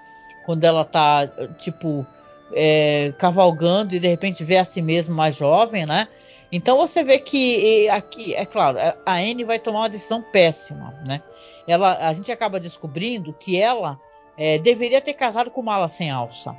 [0.45, 1.27] Quando ela tá,
[1.59, 2.07] tipo,
[2.53, 6.07] é, cavalgando e de repente vê a si mesma mais jovem, né?
[6.53, 11.23] Então você vê que aqui, é claro, a Anne vai tomar uma decisão péssima, né?
[11.67, 14.01] Ela, a gente acaba descobrindo que ela
[14.37, 16.57] é, deveria ter casado com mala sem alça,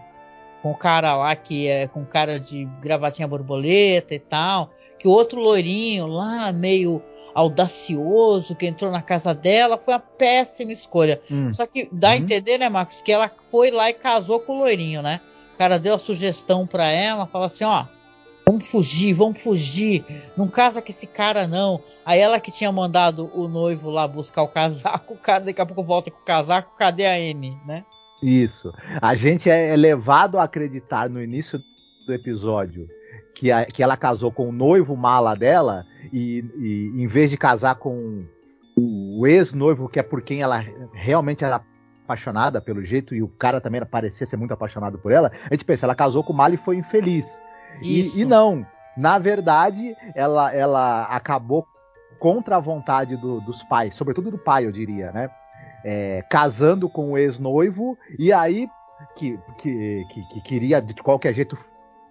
[0.62, 5.12] com o cara lá que é com cara de gravatinha borboleta e tal, que o
[5.12, 11.22] outro loirinho lá meio audacioso que entrou na casa dela foi uma péssima escolha.
[11.30, 11.52] Hum.
[11.52, 12.12] Só que dá hum.
[12.12, 12.22] a uhum.
[12.22, 15.20] entender, né, Marcos, que ela foi lá e casou com o loirinho, né?
[15.56, 17.86] O cara deu a sugestão para ela, fala assim, ó,
[18.46, 20.06] Vamos fugir, vamos fugir.
[20.36, 21.82] Não casa com esse cara, não.
[22.06, 26.10] Aí ela que tinha mandado o noivo lá buscar o casaco, daqui a pouco volta
[26.10, 27.86] com o casaco, cadê a N, né?
[28.22, 28.72] Isso.
[29.02, 31.62] A gente é levado a acreditar no início
[32.06, 32.88] do episódio
[33.34, 37.38] que, a, que ela casou com o noivo mala dela e, e em vez de
[37.38, 38.26] casar com
[38.76, 41.62] o ex-noivo, que é por quem ela realmente era
[42.04, 45.66] apaixonada pelo jeito, e o cara também parecia ser muito apaixonado por ela, a gente
[45.66, 47.42] pensa, ela casou com o mala e foi infeliz.
[47.82, 48.66] E, e, não,
[48.98, 51.66] na verdade, ela, ela acabou
[52.20, 55.30] contra a vontade do, dos pais, sobretudo do pai, eu diria, né?
[55.84, 58.70] É, casando com o ex-noivo, e aí
[59.16, 61.58] que, que, que, que, queria de qualquer jeito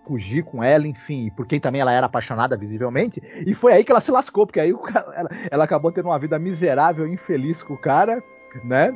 [0.04, 3.92] fugir com ela, enfim, por quem também ela era apaixonada visivelmente, e foi aí que
[3.92, 7.74] ela se lascou, porque aí cara, ela, ela, acabou tendo uma vida miserável, infeliz com
[7.74, 8.20] o cara,
[8.64, 8.92] né?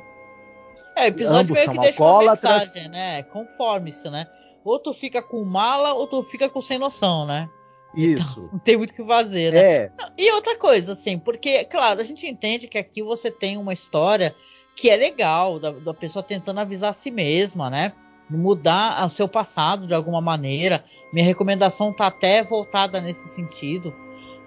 [0.96, 3.22] É, o episódio Ambos meio que deixa uma mensagem, né?
[3.24, 4.26] Conforme-se, né?
[4.64, 7.50] Ou tu fica com mala ou tu fica com sem noção, né?
[7.94, 8.40] Isso.
[8.40, 9.60] Então, não tem muito o que fazer, né?
[9.60, 9.92] É.
[10.16, 14.34] E outra coisa, assim, porque, claro, a gente entende que aqui você tem uma história
[14.74, 17.92] que é legal, da, da pessoa tentando avisar a si mesma, né?
[18.28, 20.84] Mudar o seu passado de alguma maneira.
[21.12, 23.94] Minha recomendação tá até voltada nesse sentido.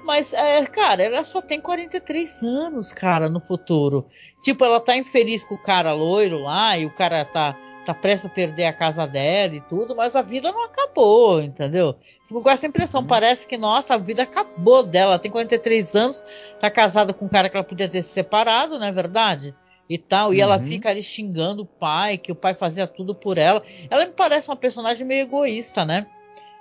[0.04, 4.08] Mas, é, cara, ela só tem 43 anos, cara, no futuro.
[4.42, 8.26] Tipo, ela tá infeliz com o cara loiro lá e o cara tá tá prestes
[8.26, 11.96] a perder a casa dela e tudo, mas a vida não acabou, entendeu?
[12.26, 13.08] Fico com essa impressão, uhum.
[13.08, 15.14] parece que, nossa, a vida acabou dela.
[15.14, 16.26] Ela tem 43 anos,
[16.60, 19.56] tá casada com um cara que ela podia ter se separado, não é verdade?
[19.90, 20.44] E tal, e uhum.
[20.44, 23.64] ela fica ali xingando o pai, que o pai fazia tudo por ela.
[23.90, 26.06] Ela me parece uma personagem meio egoísta, né?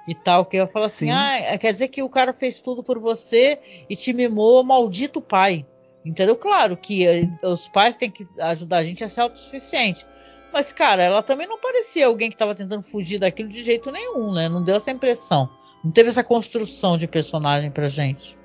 [0.06, 1.10] E tal, que eu falo assim, Sim.
[1.10, 3.58] ah, quer dizer que o cara fez tudo por você
[3.90, 5.66] e te mimou, maldito pai.
[6.04, 6.36] Entendeu?
[6.36, 10.06] Claro que eh, os pais têm que ajudar a gente a ser autossuficiente.
[10.52, 14.32] Mas, cara, ela também não parecia alguém que estava tentando fugir daquilo de jeito nenhum,
[14.32, 14.48] né?
[14.48, 15.48] Não deu essa impressão.
[15.84, 18.38] Não teve essa construção de personagem pra gente.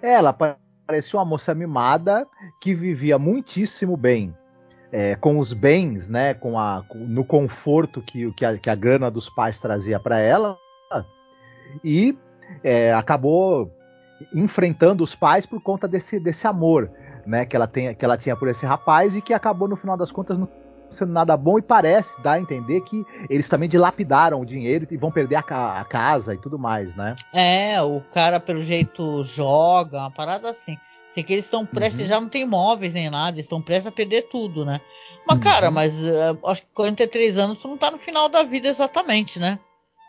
[0.00, 2.26] Ela parecia uma moça mimada
[2.60, 4.34] que vivia muitíssimo bem.
[4.90, 9.10] É, com os bens, né, com a, no conforto que, que, a, que a grana
[9.10, 10.56] dos pais trazia para ela,
[11.82, 12.16] e
[12.62, 13.72] é, acabou
[14.32, 16.90] enfrentando os pais por conta desse, desse amor
[17.26, 19.96] né, que, ela tem, que ela tinha por esse rapaz e que acabou, no final
[19.96, 20.48] das contas, no
[20.90, 24.96] sendo nada bom e parece dar a entender que eles também dilapidaram o dinheiro e
[24.96, 27.14] vão perder a, ca a casa e tudo mais, né?
[27.32, 30.76] É, o cara pelo jeito joga, uma parada assim.
[31.10, 32.06] Sei que eles estão prestes, uhum.
[32.06, 34.80] já não tem imóveis nem nada, eles estão prestes a perder tudo, né?
[35.26, 35.42] Mas, uhum.
[35.42, 39.38] cara, mas uh, acho que 43 anos tu não tá no final da vida exatamente,
[39.38, 39.58] né?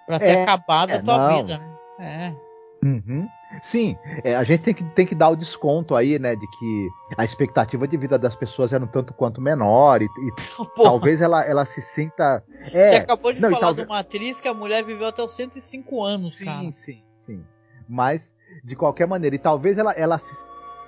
[0.07, 1.37] Pra ter é, acabado é, a tua não.
[1.37, 1.75] vida, né?
[1.99, 2.44] É.
[2.85, 3.27] Uhum.
[3.63, 6.89] Sim, é, a gente tem que, tem que dar o desconto aí, né, de que
[7.17, 10.31] a expectativa de vida das pessoas era um tanto quanto menor e, e
[10.83, 12.43] talvez ela, ela se sinta.
[12.71, 13.87] É, Você acabou de não, falar talvez...
[13.87, 16.59] de uma atriz que a mulher viveu até os 105 anos, sim, cara.
[16.59, 17.43] Sim, sim, sim.
[17.89, 20.35] Mas, de qualquer maneira, e talvez ela, ela se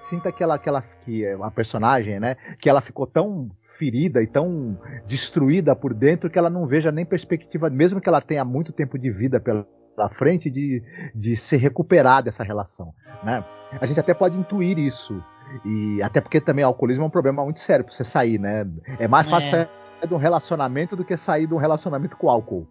[0.08, 4.22] sinta que ela, que ela, que é a personagem, né, que ela ficou tão ferida
[4.22, 8.46] e tão destruída por dentro que ela não veja nem perspectiva, mesmo que ela tenha
[8.46, 9.66] muito tempo de vida pela
[9.98, 10.84] à frente de,
[11.16, 12.94] de se recuperar dessa relação.
[13.24, 13.44] Né?
[13.80, 15.22] A gente até pode intuir isso.
[15.66, 18.68] E até porque também o alcoolismo é um problema muito sério para você sair, né?
[19.00, 19.52] É mais fácil é.
[19.52, 22.68] sair de um relacionamento do que sair de um relacionamento com álcool.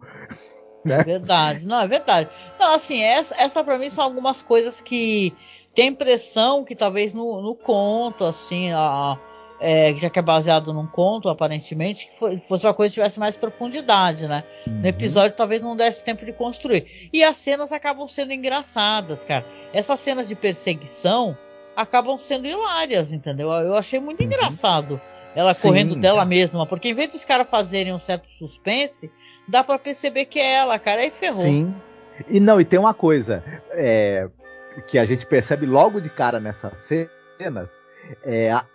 [0.85, 0.99] Né?
[0.99, 2.29] É verdade, não, é verdade.
[2.55, 5.35] Então, assim, essa, essa para mim são algumas coisas que
[5.73, 9.17] tem impressão que talvez no, no conto, assim, a,
[9.59, 13.37] é, já que é baseado num conto, aparentemente, que fosse uma coisa que tivesse mais
[13.37, 14.43] profundidade, né?
[14.65, 14.81] Uhum.
[14.81, 17.09] No episódio talvez não desse tempo de construir.
[17.11, 19.45] E as cenas acabam sendo engraçadas, cara.
[19.73, 21.37] Essas cenas de perseguição
[21.75, 23.49] acabam sendo hilárias, entendeu?
[23.51, 24.27] Eu achei muito uhum.
[24.27, 25.01] engraçado
[25.37, 25.67] ela Sim.
[25.67, 29.11] correndo dela mesma, porque em vez dos caras fazerem um certo suspense,
[29.47, 31.43] dá para perceber que é ela, cara, aí ferrou.
[31.43, 31.75] Sim.
[32.27, 34.27] E não, e tem uma coisa é,
[34.87, 36.73] que a gente percebe logo de cara nessas
[37.37, 37.69] cenas,
[38.23, 38.65] é, a,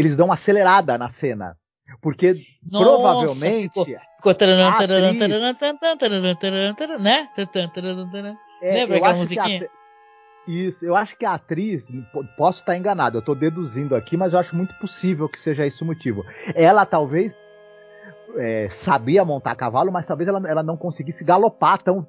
[0.00, 1.56] eles dão uma acelerada na cena.
[2.00, 2.34] Porque
[2.70, 3.68] Nossa, provavelmente.
[3.68, 3.86] Ficou,
[4.16, 7.02] ficou taranã, taranã, taranã, taranã, taranã,
[8.22, 8.36] né?
[8.62, 9.68] É, Lembra aquela musiquinha?
[10.46, 11.86] Isso, eu acho que a atriz,
[12.36, 15.82] posso estar enganado, eu estou deduzindo aqui, mas eu acho muito possível que seja esse
[15.82, 16.24] o motivo.
[16.54, 17.34] Ela talvez
[18.36, 22.06] é, sabia montar cavalo, mas talvez ela, ela não conseguisse galopar tão,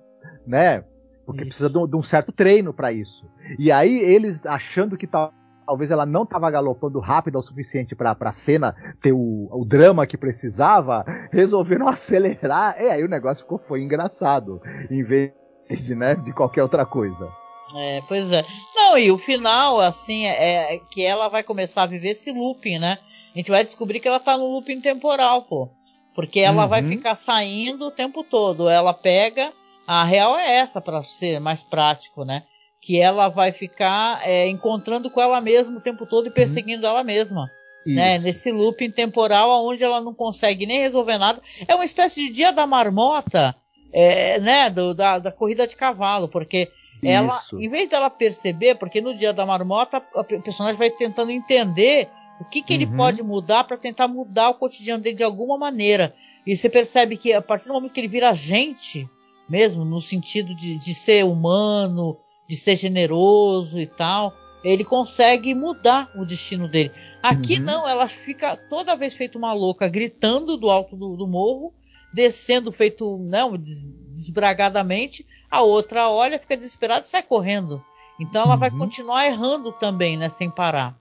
[0.47, 0.84] né?
[1.25, 1.49] Porque isso.
[1.49, 3.25] precisa de um, de um, certo treino para isso.
[3.60, 5.32] E aí eles achando que tal,
[5.71, 10.05] talvez ela não estava galopando rápido o suficiente para a cena ter o, o, drama
[10.05, 12.75] que precisava, resolveram acelerar.
[12.77, 15.31] E aí o negócio ficou foi engraçado, em vez
[15.69, 17.31] de, né, de qualquer outra coisa.
[17.77, 18.43] É, pois é.
[18.75, 22.77] Não, e o final, assim, é, é que ela vai começar a viver esse looping,
[22.77, 22.97] né?
[23.34, 25.69] A gente vai descobrir que ela tá no looping temporal, pô.
[26.13, 26.69] Porque ela uhum.
[26.69, 28.67] vai ficar saindo o tempo todo.
[28.67, 29.53] Ela pega.
[29.88, 32.43] A real é essa, para ser mais prático, né?
[32.81, 36.33] Que ela vai ficar é, encontrando com ela mesma o tempo todo e uhum.
[36.33, 36.91] perseguindo uhum.
[36.91, 37.49] ela mesma.
[37.85, 38.19] Né?
[38.19, 41.41] Nesse looping temporal onde ela não consegue nem resolver nada.
[41.67, 43.55] É uma espécie de dia da marmota,
[43.91, 44.69] é, né?
[44.69, 46.69] Do, da, da corrida de cavalo, porque
[47.03, 47.59] ela, Isso.
[47.59, 52.07] em vez dela perceber, porque no dia da marmota a personagem vai tentando entender
[52.39, 52.81] o que, que uhum.
[52.81, 56.13] ele pode mudar para tentar mudar o cotidiano dele de alguma maneira.
[56.45, 59.09] E você percebe que a partir do momento que ele vira gente,
[59.49, 62.17] mesmo no sentido de, de ser humano,
[62.51, 66.91] de ser generoso e tal, ele consegue mudar o destino dele.
[67.23, 67.63] Aqui uhum.
[67.63, 71.73] não, ela fica toda vez feito uma louca, gritando do alto do, do morro,
[72.13, 77.81] descendo feito não desbragadamente, a outra olha, fica desesperada e sai correndo.
[78.19, 78.59] Então ela uhum.
[78.59, 80.99] vai continuar errando também, né, sem parar.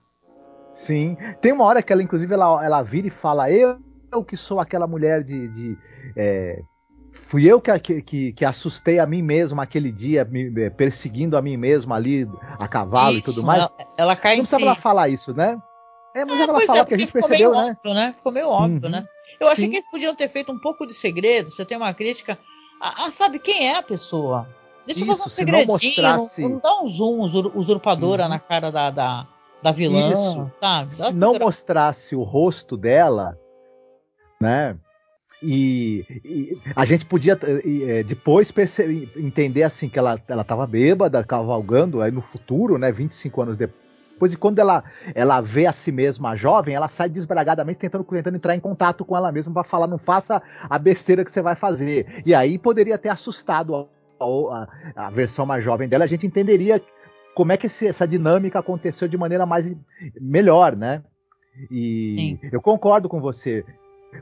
[0.73, 1.17] Sim.
[1.41, 3.77] Tem uma hora que ela, inclusive, ela, ela vira e fala: Eu,
[4.09, 5.49] eu que sou aquela mulher de.
[5.49, 5.77] de
[6.15, 6.61] é,
[7.31, 11.55] fui eu que, que, que, assustei a mim mesma aquele dia, me, perseguindo a mim
[11.55, 13.63] mesma ali, a cavalo isso, e tudo mais.
[13.63, 14.61] Ela, ela cai Não em si.
[14.61, 15.57] ela falar isso, né?
[16.13, 17.71] É, mas é, ela fala é, que a gente percebeu, né?
[17.71, 18.13] Óbvio, né?
[18.17, 18.89] Ficou meio óbvio, uhum.
[18.89, 19.05] né?
[19.39, 19.69] Eu achei Sim.
[19.69, 21.49] que eles podiam ter feito um pouco de segredo.
[21.49, 22.37] Você tem uma crítica
[22.81, 24.47] ah, ah, sabe quem é a pessoa?
[24.87, 26.41] Deixa Isso, eu fazer um segredinho, não, mostrasse...
[26.41, 28.29] não, não dá um zoom usurpadora uhum.
[28.29, 29.27] na cara da, da,
[29.61, 30.51] da vilã, Isso.
[30.59, 30.95] sabe?
[30.95, 33.37] Se não mostrasse o rosto dela,
[34.41, 34.75] né?
[35.43, 41.23] E, e, a gente podia e, depois perceber, entender assim que ela ela estava bêbada,
[41.23, 43.81] cavalgando aí no futuro, né, 25 anos depois
[44.21, 44.83] depois, e quando ela,
[45.15, 49.17] ela vê a si mesma jovem, ela sai desbragadamente tentando, tentando entrar em contato com
[49.17, 52.21] ela mesma para falar: não faça a besteira que você vai fazer.
[52.23, 53.87] E aí poderia ter assustado a,
[54.19, 56.79] a, a versão mais jovem dela, a gente entenderia
[57.33, 59.75] como é que esse, essa dinâmica aconteceu de maneira mais
[60.19, 61.01] melhor, né?
[61.71, 62.49] E Sim.
[62.51, 63.65] eu concordo com você.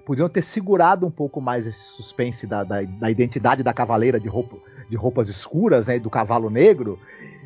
[0.05, 4.27] Podiam ter segurado um pouco mais esse suspense da, da, da identidade da cavaleira de,
[4.27, 5.99] roupa, de roupas escuras, né?
[5.99, 6.99] Do cavalo negro.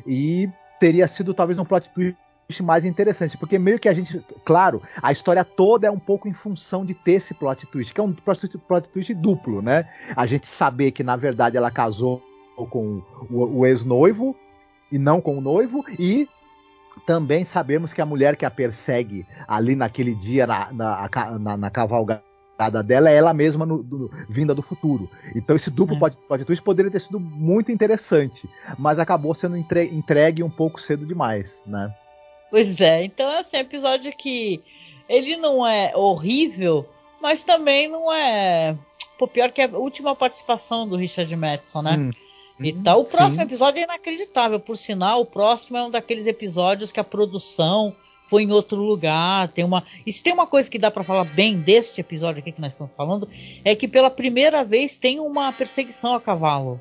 [0.06, 2.16] E teria sido talvez um plot twist
[2.62, 6.34] mais interessante, porque meio que a gente, claro, a história toda é um pouco em
[6.34, 9.88] função de ter esse plot twist, que é um plot twist, plot twist duplo, né?
[10.14, 12.22] A gente saber que na verdade ela casou
[12.54, 14.36] com o, o ex-noivo
[14.92, 16.28] e não com o noivo, e
[17.06, 21.70] também sabemos que a mulher que a persegue ali naquele dia na, na, na, na
[21.70, 22.33] cavalgada
[22.84, 25.10] dela é ela mesma no, do, vinda do futuro.
[25.34, 26.10] Então esse duplo é.
[26.28, 31.04] plot, twist poderia ter sido muito interessante, mas acabou sendo entre, entregue um pouco cedo
[31.04, 31.92] demais, né?
[32.50, 34.62] Pois é, então é assim, episódio que
[35.08, 36.86] ele não é horrível,
[37.20, 38.76] mas também não é.
[39.18, 41.96] Pô, pior que a última participação do Richard Madison, né?
[41.96, 42.10] Hum.
[42.60, 42.94] E tá.
[42.96, 43.48] O próximo Sim.
[43.48, 45.20] episódio é inacreditável, por sinal.
[45.20, 47.94] O próximo é um daqueles episódios que a produção
[48.34, 49.46] foi em outro lugar.
[49.46, 49.84] Tem uma.
[50.04, 52.72] E se tem uma coisa que dá para falar bem deste episódio aqui que nós
[52.72, 53.28] estamos falando,
[53.64, 56.80] é que pela primeira vez tem uma perseguição a cavalo.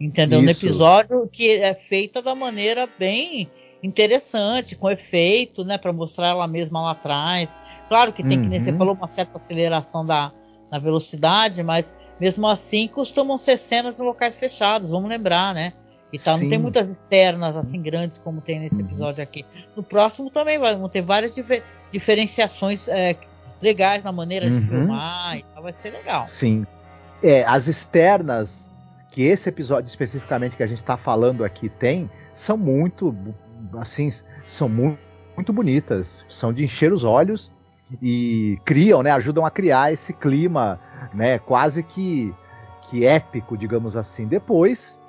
[0.00, 0.38] Entendeu?
[0.38, 0.46] Isso.
[0.46, 3.50] No episódio que é feita da maneira bem
[3.82, 7.58] interessante, com efeito, né, para mostrar ela mesma lá atrás.
[7.86, 8.44] Claro que tem uhum.
[8.44, 10.32] que, nem você falou, uma certa aceleração da,
[10.70, 15.74] da velocidade, mas mesmo assim costumam ser cenas em locais fechados, vamos lembrar, né?
[16.14, 16.38] E tal.
[16.38, 18.86] Não tem muitas externas assim grandes como tem nesse uhum.
[18.86, 19.44] episódio aqui.
[19.74, 21.60] No próximo também vão ter várias dif
[21.90, 23.16] diferenciações é,
[23.60, 24.52] legais na maneira uhum.
[24.52, 25.62] de filmar e tal.
[25.64, 26.24] Vai ser legal.
[26.28, 26.64] Sim.
[27.20, 28.70] É, as externas
[29.10, 33.12] que esse episódio especificamente que a gente está falando aqui tem são muito
[33.80, 34.10] assim,
[34.46, 34.98] são muito,
[35.34, 37.50] muito bonitas, são de encher os olhos
[38.00, 40.78] e criam, né, ajudam a criar esse clima,
[41.12, 42.32] né, quase que,
[42.82, 44.26] que épico, digamos assim.
[44.26, 45.00] Depois,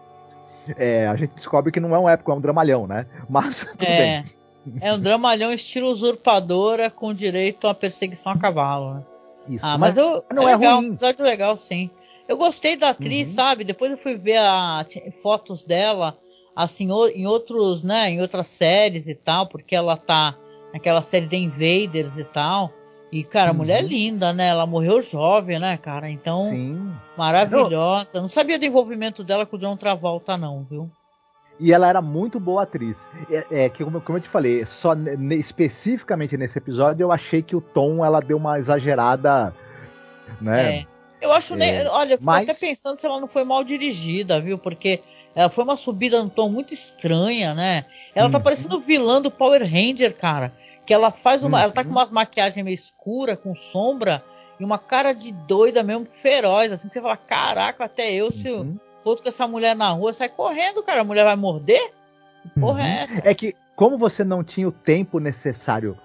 [0.78, 3.06] é, a gente descobre que não é um épico, é um dramalhão, né?
[3.30, 4.24] Mas tudo é.
[4.24, 4.36] bem.
[4.82, 8.96] É um dramalhão estilo usurpadora com direito à perseguição a cavalo.
[8.96, 9.04] Né?
[9.50, 10.94] Isso, ah, mas, mas eu, não é, é legal, ruim.
[10.94, 11.90] episódio legal, sim.
[12.28, 13.36] Eu gostei da atriz, uhum.
[13.36, 13.64] sabe?
[13.64, 14.84] Depois eu fui ver a,
[15.22, 16.18] fotos dela,
[16.56, 20.36] assim, em outros, né, em outras séries e tal, porque ela tá
[20.74, 22.72] naquela série The Invaders e tal.
[23.16, 23.60] E, cara, uhum.
[23.60, 24.50] mulher linda, né?
[24.50, 26.10] Ela morreu jovem, né, cara?
[26.10, 26.94] Então, Sim.
[27.18, 28.18] maravilhosa.
[28.18, 30.92] Eu não sabia do envolvimento dela com o John Travolta, não, viu?
[31.58, 32.98] E ela era muito boa atriz.
[33.32, 34.92] É, é que como, como, eu te falei, só
[35.32, 39.56] especificamente nesse episódio eu achei que o tom ela deu uma exagerada,
[40.42, 40.80] né?
[40.80, 40.86] É.
[41.22, 42.50] Eu acho, é, olha, eu fico mas...
[42.50, 44.58] até pensando se ela não foi mal dirigida, viu?
[44.58, 45.00] Porque
[45.34, 47.86] ela foi uma subida no tom muito estranha, né?
[48.14, 48.32] Ela tá uhum.
[48.32, 50.52] tá parecendo vilã do Power Ranger, cara.
[50.86, 51.58] Que ela faz uma.
[51.58, 51.64] Uhum.
[51.64, 51.98] Ela tá com uhum.
[51.98, 54.24] umas maquiagens meio escura, com sombra,
[54.60, 58.50] e uma cara de doida mesmo, feroz, assim, que você fala, caraca, até eu, se
[58.50, 58.78] uhum
[59.10, 61.02] outro com essa mulher na rua, sai correndo, cara.
[61.02, 61.92] A mulher vai morder?
[62.42, 62.86] Que porra uhum.
[62.86, 63.30] é essa?
[63.30, 65.98] É que, como você não tinha o tempo necessário,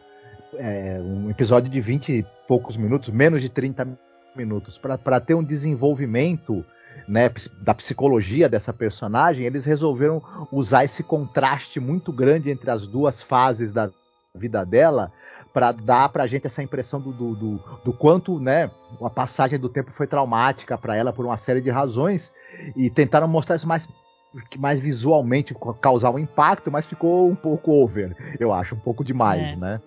[0.55, 3.89] é, um episódio de 20 e poucos minutos, menos de 30
[4.37, 6.65] minutos, para ter um desenvolvimento
[7.09, 7.31] né,
[7.63, 10.23] da psicologia dessa personagem, eles resolveram
[10.53, 13.91] usar esse contraste muito grande entre as duas fases da
[14.39, 15.13] vida dela
[15.53, 18.71] para dar pra gente essa impressão do, do, do, do, quanto, né,
[19.03, 22.33] a passagem do tempo foi traumática para ela por uma série de razões
[22.77, 23.89] e tentaram mostrar isso mais
[24.57, 29.43] mais visualmente causar um impacto, mas ficou um pouco over, eu acho, um pouco demais,
[29.43, 29.57] é.
[29.57, 29.81] né?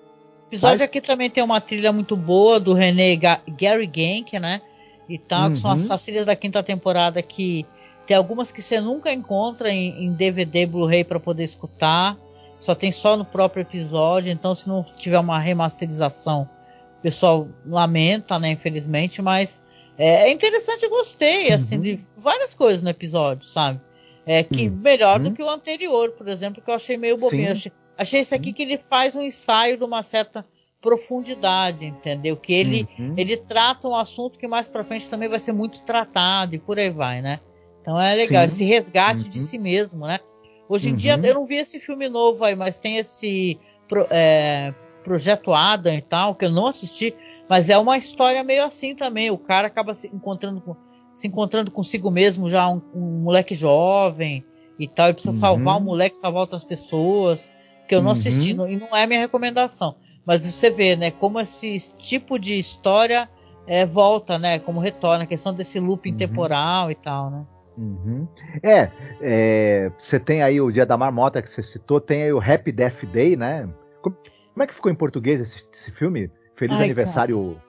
[0.43, 0.81] O episódio mas...
[0.81, 4.61] aqui também tem uma trilha muito boa do René Ga Gary Genk, né?
[5.07, 5.51] E tal, uhum.
[5.51, 5.93] que são as, uhum.
[5.93, 7.65] as trilhas da quinta temporada que
[8.05, 12.17] tem algumas que você nunca encontra em, em DVD Blu-ray para poder escutar
[12.63, 16.49] só tem só no próprio episódio, então se não tiver uma remasterização,
[16.97, 21.55] o pessoal lamenta, né, infelizmente, mas é, é interessante, eu gostei, uhum.
[21.55, 23.81] assim, de várias coisas no episódio, sabe?
[24.25, 24.79] É que uhum.
[24.81, 27.51] melhor do que o anterior, por exemplo, que eu achei meio bobinho.
[27.51, 30.45] Achei, achei esse aqui que ele faz um ensaio de uma certa
[30.81, 32.37] profundidade, entendeu?
[32.37, 33.13] Que ele, uhum.
[33.17, 36.79] ele trata um assunto que mais para frente também vai ser muito tratado e por
[36.79, 37.41] aí vai, né?
[37.81, 38.53] Então é legal, Sim.
[38.53, 39.47] esse resgate de uhum.
[39.47, 40.21] si mesmo, né?
[40.67, 40.97] Hoje em uhum.
[40.97, 45.93] dia, eu não vi esse filme novo aí, mas tem esse pro, é, Projeto Adam
[45.93, 47.13] e tal, que eu não assisti,
[47.49, 49.29] mas é uma história meio assim também.
[49.29, 50.75] O cara acaba se encontrando, com,
[51.13, 54.45] se encontrando consigo mesmo, já um, um moleque jovem
[54.79, 55.39] e tal, e precisa uhum.
[55.39, 57.51] salvar o um moleque, salvar outras pessoas,
[57.87, 58.13] que eu não uhum.
[58.13, 59.95] assisti, e não é minha recomendação.
[60.25, 63.29] Mas você vê, né, como esse tipo de história
[63.67, 66.17] é, volta, né, como retorna, a questão desse looping uhum.
[66.17, 67.45] temporal e tal, né.
[67.77, 68.27] Uhum.
[68.61, 72.39] É, é, você tem aí o Dia da Marmota que você citou, tem aí o
[72.39, 73.67] Happy Death Day, né?
[74.01, 74.15] Como,
[74.53, 76.29] como é que ficou em português esse, esse filme?
[76.55, 77.63] Feliz Ai, aniversário cara.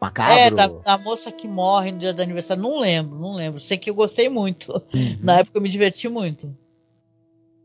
[0.00, 0.34] macabro?
[0.34, 2.62] É, da, da, moça que morre no dia do aniversário.
[2.62, 3.60] Não lembro, não lembro.
[3.60, 4.72] Sei que eu gostei muito.
[4.94, 5.18] Uhum.
[5.20, 6.56] Na época eu me diverti muito.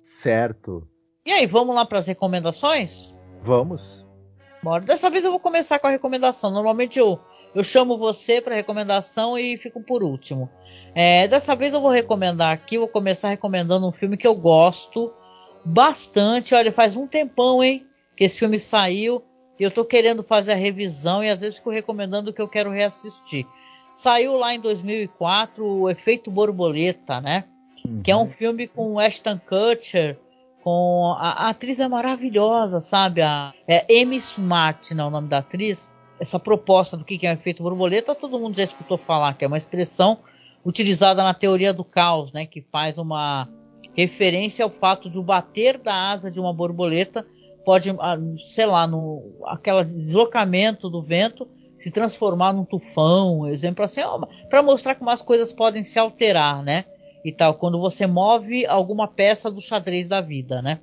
[0.02, 0.88] Certo.
[1.26, 3.18] E aí, vamos lá para as recomendações?
[3.44, 4.06] Vamos.
[4.64, 4.84] Bora.
[4.84, 6.52] Dessa vez eu vou começar com a recomendação.
[6.52, 7.20] Normalmente eu,
[7.54, 10.50] eu chamo você para recomendação e fico por último.
[11.00, 15.14] É, dessa vez eu vou recomendar aqui, vou começar recomendando um filme que eu gosto
[15.64, 16.56] bastante.
[16.56, 17.86] Olha, faz um tempão, hein,
[18.16, 19.24] que esse filme saiu
[19.60, 22.72] e eu tô querendo fazer a revisão e às vezes fico recomendando que eu quero
[22.72, 23.46] reassistir.
[23.94, 27.44] Saiu lá em 2004 o Efeito Borboleta, né?
[27.86, 28.02] Uhum.
[28.02, 30.18] Que é um filme com Ashton Kutcher,
[30.64, 33.22] com a, a atriz é maravilhosa, sabe?
[33.22, 35.96] A, é Amy Smart, não é o nome da atriz.
[36.20, 39.48] Essa proposta do que é o efeito borboleta, todo mundo já escutou falar, que é
[39.48, 40.18] uma expressão
[40.68, 43.48] utilizada na teoria do caos, né, que faz uma
[43.96, 47.26] referência ao fato de o bater da asa de uma borboleta
[47.64, 51.48] pode, ah, sei lá, no aquele deslocamento do vento
[51.78, 54.02] se transformar num tufão, exemplo assim,
[54.50, 56.84] para mostrar como as coisas podem se alterar, né?
[57.24, 60.80] E tal, quando você move alguma peça do xadrez da vida, né?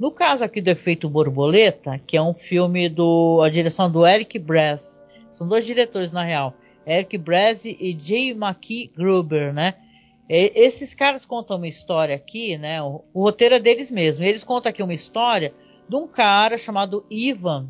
[0.00, 4.38] No caso aqui do Efeito Borboleta, que é um filme do a direção do Eric
[4.38, 6.54] Brass, são dois diretores na real.
[6.86, 8.32] Eric Brazzi e J.
[8.32, 9.74] McKee Gruber, né?
[10.28, 12.82] E, esses caras contam uma história aqui, né?
[12.82, 14.26] O, o roteiro é deles mesmos.
[14.26, 15.54] Eles contam aqui uma história
[15.88, 17.68] de um cara chamado Ivan,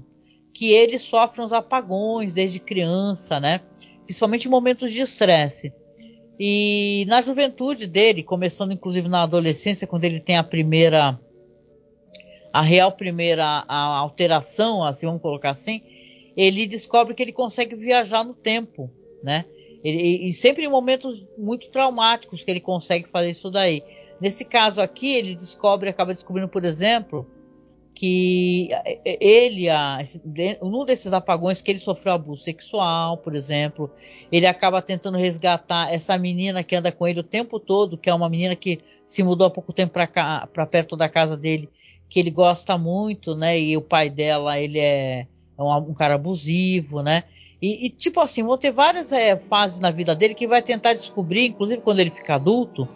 [0.55, 3.61] que ele sofre uns apagões desde criança, né?
[4.05, 5.73] Principalmente em momentos de estresse.
[6.39, 11.19] E na juventude dele, começando inclusive na adolescência, quando ele tem a primeira,
[12.53, 15.83] a real primeira a alteração, assim, vamos colocar assim,
[16.37, 18.91] ele descobre que ele consegue viajar no tempo
[19.23, 19.45] né?
[19.85, 23.83] Ele, e sempre em momentos muito traumáticos que ele consegue fazer isso daí.
[24.21, 27.27] Nesse caso aqui, ele descobre, acaba descobrindo, por exemplo,
[27.95, 28.71] que
[29.05, 29.67] ele,
[30.63, 33.91] um desses apagões que ele sofreu abuso sexual, por exemplo,
[34.31, 38.15] ele acaba tentando resgatar essa menina que anda com ele o tempo todo, que é
[38.15, 41.69] uma menina que se mudou há pouco tempo para perto da casa dele,
[42.09, 43.59] que ele gosta muito, né?
[43.59, 45.27] E o pai dela, ele é,
[45.59, 47.25] é um, um cara abusivo, né?
[47.63, 50.95] E, e, tipo assim, vão ter várias é, fases na vida dele que vai tentar
[50.95, 52.89] descobrir, inclusive quando ele fica adulto,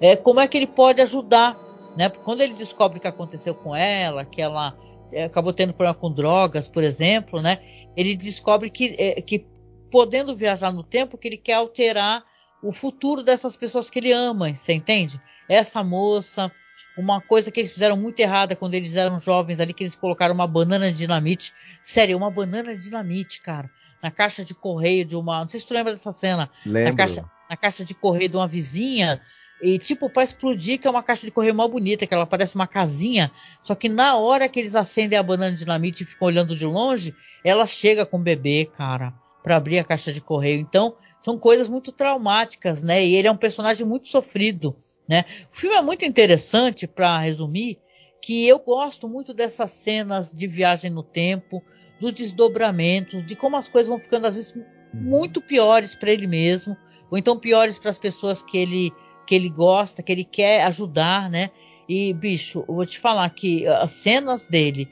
[0.00, 1.58] é, como é que ele pode ajudar,
[1.96, 2.08] né?
[2.08, 4.78] Quando ele descobre o que aconteceu com ela, que ela
[5.12, 7.58] é, acabou tendo problema com drogas, por exemplo, né?
[7.96, 9.46] Ele descobre que, é, que
[9.90, 12.24] podendo viajar no tempo, que ele quer alterar
[12.62, 15.20] o futuro dessas pessoas que ele ama, você entende?
[15.48, 16.50] Essa moça,
[16.96, 20.34] uma coisa que eles fizeram muito errada quando eles eram jovens ali, que eles colocaram
[20.34, 21.52] uma banana de dinamite.
[21.82, 23.70] Sério, uma banana de dinamite, cara.
[24.04, 25.40] Na caixa de correio de uma.
[25.40, 26.50] Não sei se tu lembra dessa cena.
[26.66, 26.90] Lembro.
[26.90, 29.18] Na caixa, na caixa de correio de uma vizinha
[29.62, 32.54] e tipo, para explodir, que é uma caixa de correio mal bonita, que ela parece
[32.54, 33.30] uma casinha.
[33.62, 36.66] Só que na hora que eles acendem a banana de dinamite e ficam olhando de
[36.66, 40.60] longe, ela chega com o bebê, cara, para abrir a caixa de correio.
[40.60, 43.02] Então, são coisas muito traumáticas, né?
[43.02, 44.76] E ele é um personagem muito sofrido,
[45.08, 45.24] né?
[45.50, 47.78] O filme é muito interessante, para resumir,
[48.20, 51.62] que eu gosto muito dessas cenas de viagem no tempo,
[52.00, 54.54] dos desdobramentos, de como as coisas vão ficando às vezes
[54.92, 56.76] muito piores para ele mesmo,
[57.10, 58.92] ou então piores para as pessoas que ele
[59.26, 61.50] que ele gosta, que ele quer ajudar, né?
[61.88, 64.88] E, bicho, eu vou te falar que as cenas dele,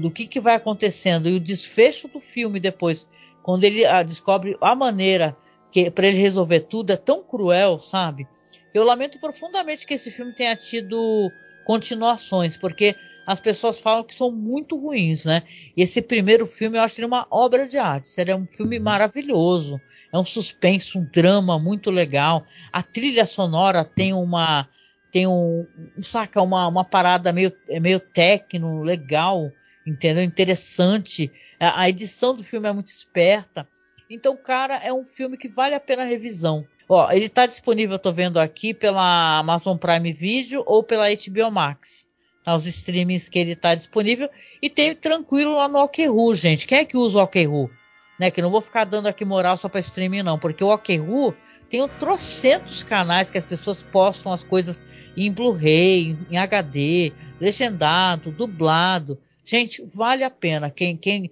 [0.00, 3.08] do que, que vai acontecendo e o desfecho do filme depois,
[3.42, 5.36] quando ele ah, descobre a maneira
[5.70, 8.28] que para ele resolver tudo, é tão cruel, sabe?
[8.72, 11.30] Eu lamento profundamente que esse filme tenha tido
[11.64, 12.94] continuações, porque
[13.26, 15.42] as pessoas falam que são muito ruins, né?
[15.76, 18.78] E esse primeiro filme eu acho que é uma obra de arte, seria um filme
[18.78, 18.84] uhum.
[18.84, 19.80] maravilhoso.
[20.12, 22.44] É um suspense, um drama muito legal.
[22.72, 24.68] A trilha sonora tem uma
[25.10, 25.66] tem um,
[26.00, 29.50] saca uma, uma parada meio meio techno, legal,
[29.86, 30.22] entendeu?
[30.22, 31.32] Interessante.
[31.58, 33.66] A, a edição do filme é muito esperta.
[34.10, 36.66] Então, cara, é um filme que vale a pena a revisão.
[36.88, 41.50] Ó, ele está disponível, eu tô vendo aqui, pela Amazon Prime Video ou pela HBO
[41.50, 42.06] Max
[42.44, 44.28] aos streamings que ele está disponível
[44.60, 46.66] e tem tranquilo lá no Okru, gente.
[46.66, 47.70] Quem é que usa o Okru?
[48.18, 51.34] Né, que não vou ficar dando aqui moral só para streaming não, porque o Okru
[51.68, 54.84] tem trocentos canais que as pessoas postam as coisas
[55.16, 59.18] em Blu-ray, em HD, legendado, dublado.
[59.44, 60.70] Gente, vale a pena.
[60.70, 61.30] Quem, quem,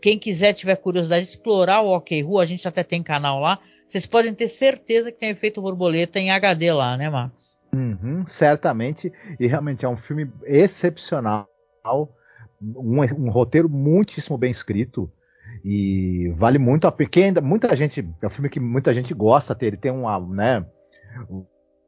[0.00, 3.58] quem quiser, tiver curiosidade de explorar o Okru, a gente até tem canal lá.
[3.86, 7.53] Vocês podem ter certeza que tem efeito borboleta em HD lá, né, Marcos?
[7.74, 11.48] Uhum, certamente, e realmente é um filme excepcional,
[12.62, 15.10] um, um, roteiro muitíssimo bem escrito
[15.64, 17.40] e vale muito a pena.
[17.40, 20.64] Muita gente, é um filme que muita gente gosta, ele tem uma, né,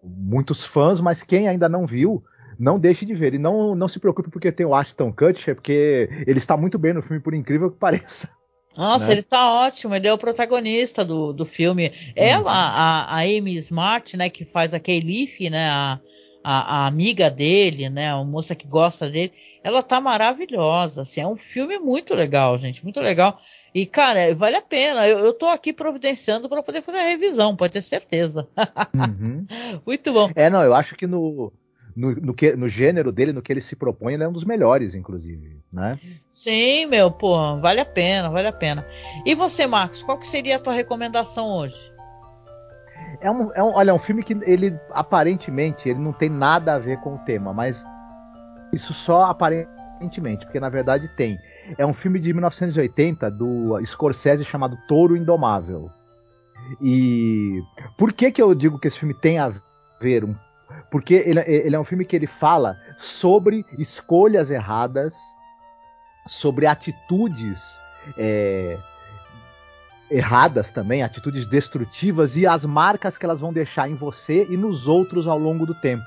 [0.02, 2.22] muitos fãs, mas quem ainda não viu,
[2.58, 3.34] não deixe de ver.
[3.34, 6.92] E não, não se preocupe porque tem o Ashton Kutcher, porque ele está muito bem
[6.92, 8.28] no filme, por incrível que pareça.
[8.76, 9.12] Nossa, né?
[9.14, 11.92] ele tá ótimo, ele é o protagonista do, do filme.
[12.14, 12.48] Ela, uhum.
[12.48, 15.02] a, a Amy Smart, né, que faz a Kay
[15.50, 15.98] né, a,
[16.44, 19.32] a, a, amiga dele, né, a moça que gosta dele,
[19.64, 23.38] ela tá maravilhosa, assim, é um filme muito legal, gente, muito legal.
[23.74, 25.06] E, cara, vale a pena.
[25.06, 28.48] Eu, eu tô aqui providenciando para poder fazer a revisão, pode ter certeza.
[28.94, 29.46] Uhum.
[29.84, 30.30] muito bom.
[30.34, 31.52] É, não, eu acho que no,
[31.96, 34.44] no, no, que, no gênero dele, no que ele se propõe, ele é um dos
[34.44, 35.98] melhores, inclusive, né?
[36.28, 38.86] Sim, meu, pô, vale a pena, vale a pena.
[39.24, 41.90] E você, Marcos, qual que seria a tua recomendação hoje?
[43.18, 46.74] É um, é um, olha, é um filme que ele aparentemente ele não tem nada
[46.74, 47.82] a ver com o tema, mas
[48.74, 51.38] isso só aparentemente, porque na verdade tem.
[51.78, 55.88] É um filme de 1980 do Scorsese chamado Touro Indomável.
[56.82, 57.62] E
[57.96, 59.52] por que que eu digo que esse filme tem a
[60.00, 60.34] ver um
[60.90, 65.14] porque ele, ele é um filme que ele fala sobre escolhas erradas,
[66.26, 67.60] sobre atitudes
[68.18, 68.78] é,
[70.10, 74.86] erradas também, atitudes destrutivas e as marcas que elas vão deixar em você e nos
[74.86, 76.04] outros ao longo do tempo.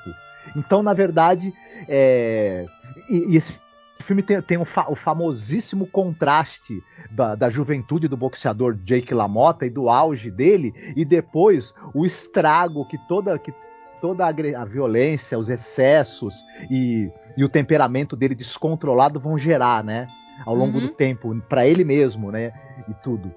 [0.55, 1.53] Então, na verdade,
[1.87, 2.65] é,
[3.09, 3.53] e, e esse
[3.99, 6.81] filme tem, tem fa o famosíssimo contraste
[7.11, 12.87] da, da, juventude do boxeador Jake LaMotta e do auge dele, e depois o estrago
[12.87, 13.53] que toda que
[14.01, 20.07] toda a, a violência, os excessos e, e, o temperamento dele descontrolado vão gerar, né?
[20.45, 20.87] Ao longo uhum.
[20.87, 22.53] do tempo, para ele mesmo, né?
[22.87, 23.33] E tudo.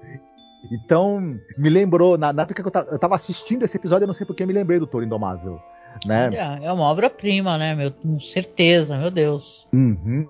[0.71, 4.07] Então, me lembrou, na, na época que eu tava, eu tava, assistindo esse episódio, eu
[4.07, 5.59] não sei porque me lembrei do Toro Indomável.
[6.05, 6.29] Né?
[6.33, 7.75] É, é uma obra-prima, né?
[7.75, 9.67] Meu, com certeza, meu Deus.
[9.73, 10.27] Uhum.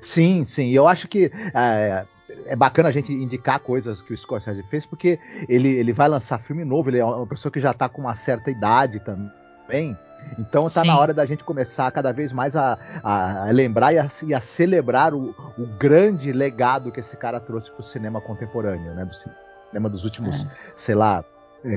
[0.00, 0.70] Sim, sim.
[0.70, 2.06] Eu acho que é,
[2.46, 6.38] é bacana a gente indicar coisas que o Scorsese fez, porque ele, ele vai lançar
[6.38, 9.30] filme novo, ele é uma pessoa que já está com uma certa idade também
[9.66, 9.96] bem.
[10.38, 14.08] Então está na hora da gente começar cada vez mais a, a, lembrar e a,
[14.24, 18.92] e a celebrar o, o, grande legado que esse cara trouxe para o cinema contemporâneo,
[18.94, 19.04] né?
[19.04, 20.48] Do cinema dos últimos, é.
[20.74, 21.24] sei lá,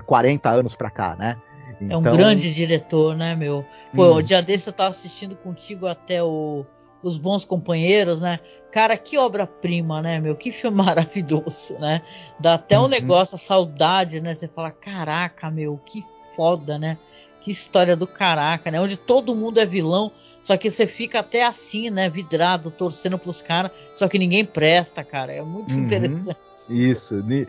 [0.05, 1.37] 40 é, anos para cá, né?
[1.79, 1.89] Então...
[1.89, 3.65] É um então grande diretor, né, meu?
[3.93, 4.15] Pô, hum.
[4.15, 6.65] o dia desse eu estava assistindo contigo até o,
[7.03, 8.39] Os Bons Companheiros, né?
[8.71, 10.35] Cara, que obra-prima, né, meu?
[10.35, 12.01] Que filme maravilhoso, né?
[12.39, 12.87] Dá até um uhum.
[12.87, 14.33] negócio, a saudade, né?
[14.33, 16.03] Você fala, caraca, meu, que
[16.35, 16.97] foda, né?
[17.41, 18.79] Que história do caraca, né?
[18.79, 20.11] Onde todo mundo é vilão,
[20.41, 22.09] só que você fica até assim, né?
[22.09, 25.33] Vidrado, torcendo pros caras, só que ninguém presta, cara.
[25.33, 25.81] É muito uhum.
[25.81, 26.37] interessante.
[26.69, 27.23] Isso.
[27.23, 27.47] Ni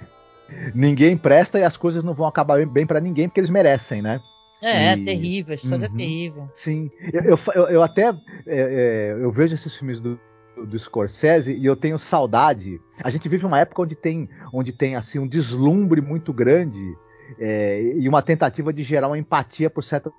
[0.75, 4.21] ninguém presta e as coisas não vão acabar bem para ninguém porque eles merecem, né?
[4.63, 5.03] É, é e...
[5.03, 5.95] é terrível, a história é uhum.
[5.95, 6.51] é terrível.
[6.55, 8.15] Sim, eu, eu, eu até é,
[8.47, 10.19] é, eu vejo esses filmes do,
[10.67, 12.81] do Scorsese e eu tenho saudade.
[13.03, 16.97] A gente vive uma época onde tem, onde tem assim um deslumbre muito grande
[17.39, 20.13] é, e uma tentativa de gerar uma empatia por certas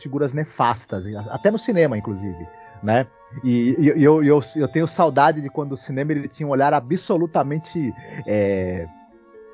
[0.00, 2.46] figuras nefastas, até no cinema, inclusive,
[2.82, 3.06] né?
[3.44, 6.74] E, e eu, eu, eu, tenho saudade de quando o cinema ele tinha um olhar
[6.74, 7.94] absolutamente
[8.26, 8.88] é,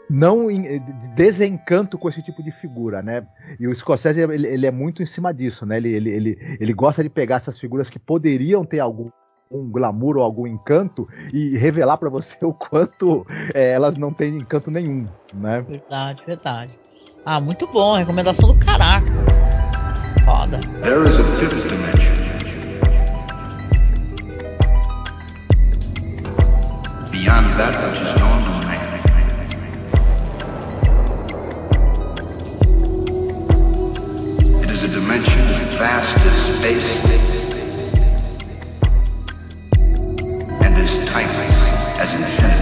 [0.08, 3.26] não de desencanto com esse tipo de figura, né?
[3.60, 5.76] E o Scorsese ele, ele é muito em cima disso, né?
[5.76, 9.10] Ele, ele, ele, ele gosta de pegar essas figuras que poderiam ter algum
[9.48, 14.36] um glamour ou algum encanto e revelar para você o quanto é, elas não têm
[14.36, 15.60] encanto nenhum, né?
[15.60, 16.78] Verdade, verdade.
[17.28, 19.04] Ah, muito bom, recomendação do caraca.
[20.24, 20.60] Foda.
[20.80, 22.14] There is a fifth dimension.
[27.10, 28.86] Beyond that which is known to man.
[34.86, 35.42] dimension
[35.78, 37.04] vast as space
[40.62, 41.68] and as timeless
[41.98, 42.55] as infinity.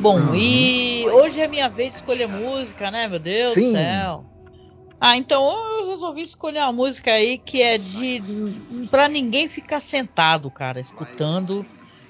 [0.00, 3.60] Bom, e hoje é minha vez de escolher música, né, meu Deus Sim.
[3.60, 4.24] do céu.
[5.00, 5.48] Ah, então
[5.80, 8.20] eu resolvi escolher uma música aí que é de
[8.90, 11.64] para ninguém ficar sentado, cara, escutando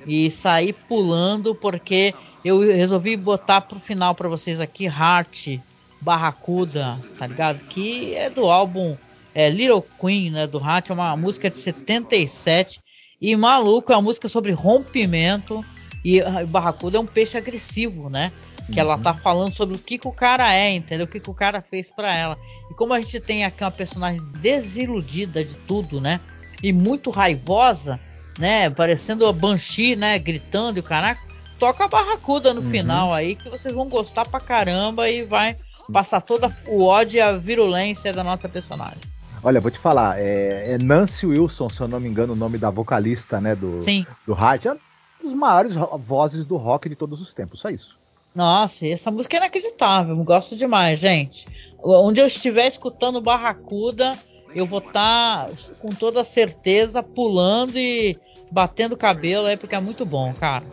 [0.07, 2.15] e sair pulando porque
[2.45, 5.59] eu resolvi botar pro final para vocês aqui Heart
[6.01, 7.59] Barracuda, tá ligado?
[7.69, 8.97] Que é do álbum
[9.35, 12.81] é, Little Queen, né, do Heart, é uma música de 77
[13.21, 15.65] e maluco, é uma música sobre rompimento
[16.05, 18.33] e Barracuda é um peixe agressivo, né?
[18.73, 19.19] Que ela tá uhum.
[19.19, 21.07] falando sobre o que, que o cara é, entendeu?
[21.07, 22.37] O que, que o cara fez para ela.
[22.71, 26.21] E como a gente tem aqui uma personagem desiludida de tudo, né?
[26.63, 27.99] E muito raivosa,
[28.39, 28.69] né?
[28.69, 30.19] Parecendo a Banshee, né?
[30.19, 31.29] Gritando e o caraca
[31.59, 32.71] toca a barracuda no uhum.
[32.71, 35.57] final aí, que vocês vão gostar pra caramba e vai
[35.93, 39.01] passar toda o ódio e a virulência da nossa personagem.
[39.43, 42.59] Olha, vou te falar, é, é, Nancy Wilson, se eu não me engano, o nome
[42.59, 44.05] da vocalista, né, do, Sim.
[44.27, 44.77] do Heart, é
[45.23, 45.75] das maiores
[46.07, 47.99] vozes do rock de todos os tempos, só isso.
[48.35, 51.47] Nossa, essa música é inacreditável, gosto demais, gente.
[51.83, 54.17] Onde eu estiver escutando Barracuda,
[54.55, 55.51] eu vou estar tá,
[55.81, 58.17] com toda certeza pulando e
[58.51, 60.65] batendo cabelo aí, porque é muito bom, cara.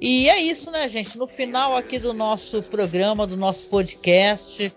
[0.00, 1.16] E é isso, né, gente?
[1.16, 4.74] No final aqui do nosso programa, do nosso podcast,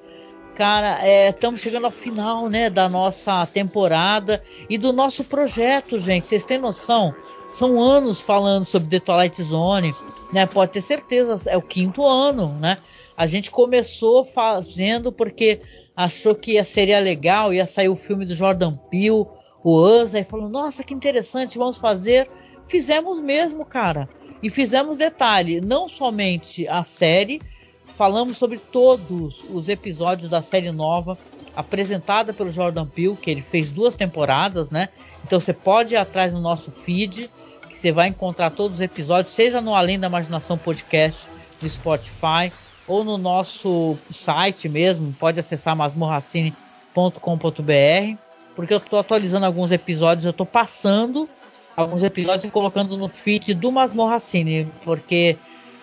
[0.55, 6.27] cara, estamos é, chegando ao final, né, da nossa temporada e do nosso projeto, gente.
[6.27, 7.13] Vocês têm noção?
[7.49, 9.95] São anos falando sobre The Twilight Zone,
[10.31, 10.45] né?
[10.45, 12.77] Pode ter certeza, é o quinto ano, né?
[13.15, 15.61] A gente começou fazendo porque
[15.95, 19.25] achou que ia seria legal, ia sair o filme do Jordan Peele,
[19.63, 22.27] o Us, aí falou, nossa, que interessante, vamos fazer.
[22.67, 24.09] Fizemos mesmo, cara.
[24.43, 27.41] E fizemos detalhe, não somente a série,
[27.85, 31.17] falamos sobre todos os episódios da série nova
[31.55, 34.89] apresentada pelo Jordan Peele, que ele fez duas temporadas, né?
[35.23, 37.29] Então você pode ir atrás no nosso feed,
[37.69, 41.29] que você vai encontrar todos os episódios, seja no Além da Imaginação Podcast
[41.61, 42.51] no Spotify
[42.87, 48.17] ou no nosso site mesmo, pode acessar masmorracine.com.br,
[48.55, 51.27] porque eu estou atualizando alguns episódios, eu estou passando
[51.75, 55.37] alguns episódios e colocando no feed do Masmorra Cine, porque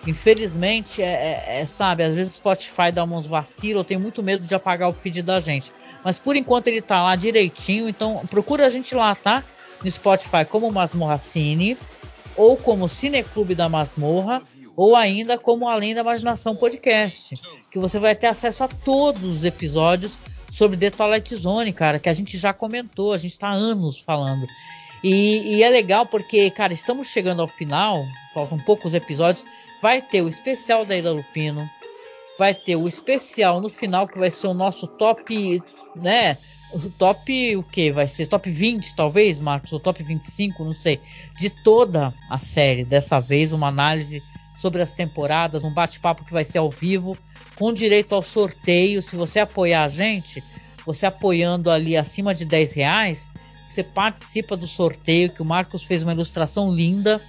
[0.05, 4.21] infelizmente é, é, é, sabe, às vezes o Spotify dá uns vacilos, eu tenho muito
[4.21, 5.71] medo de apagar o feed da gente.
[6.03, 9.43] Mas por enquanto ele tá lá direitinho, então procura a gente lá, tá?
[9.83, 11.77] No Spotify como Masmorra Cine,
[12.35, 14.41] ou como Cineclube da Masmorra,
[14.75, 17.35] ou ainda como Além da Imaginação Podcast,
[17.71, 20.17] que você vai ter acesso a todos os episódios
[20.51, 23.99] sobre The Twilight Zone, cara, que a gente já comentou, a gente tá há anos
[23.99, 24.47] falando.
[25.03, 29.43] E, e, é legal porque, cara, estamos chegando ao final, faltam poucos episódios.
[29.83, 31.69] Vai ter o especial da Ida Lupino,
[32.39, 35.61] vai ter o especial no final que vai ser o nosso top,
[35.93, 36.37] né?
[36.71, 37.91] O top o que?
[37.91, 41.01] Vai ser top 20, talvez, Marcos, ou top 25, não sei,
[41.37, 42.85] de toda a série.
[42.85, 44.23] Dessa vez, uma análise
[44.55, 47.17] sobre as temporadas, um bate-papo que vai ser ao vivo,
[47.57, 49.01] com direito ao sorteio.
[49.01, 50.41] Se você apoiar a gente,
[50.85, 53.29] você apoiando ali acima de 10 reais
[53.73, 57.19] você participa do sorteio que o Marcos fez uma ilustração linda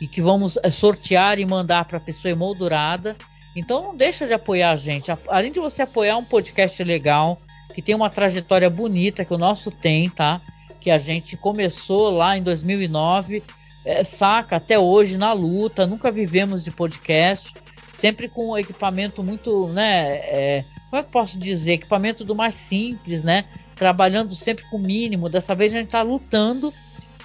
[0.00, 3.16] e que vamos eh, sortear e mandar para a pessoa emoldurada.
[3.54, 5.10] Então não deixa de apoiar a gente.
[5.28, 7.38] Além de você apoiar um podcast legal,
[7.74, 10.40] que tem uma trajetória bonita, que o nosso tem, tá?
[10.80, 13.42] Que a gente começou lá em 2009,
[13.84, 17.54] é, saca, até hoje na luta, nunca vivemos de podcast,
[17.92, 20.16] sempre com equipamento muito, né?
[20.16, 21.72] É, como é que posso dizer?
[21.72, 23.44] Equipamento do mais simples, né?
[23.74, 25.28] Trabalhando sempre com o mínimo.
[25.28, 26.72] Dessa vez a gente está lutando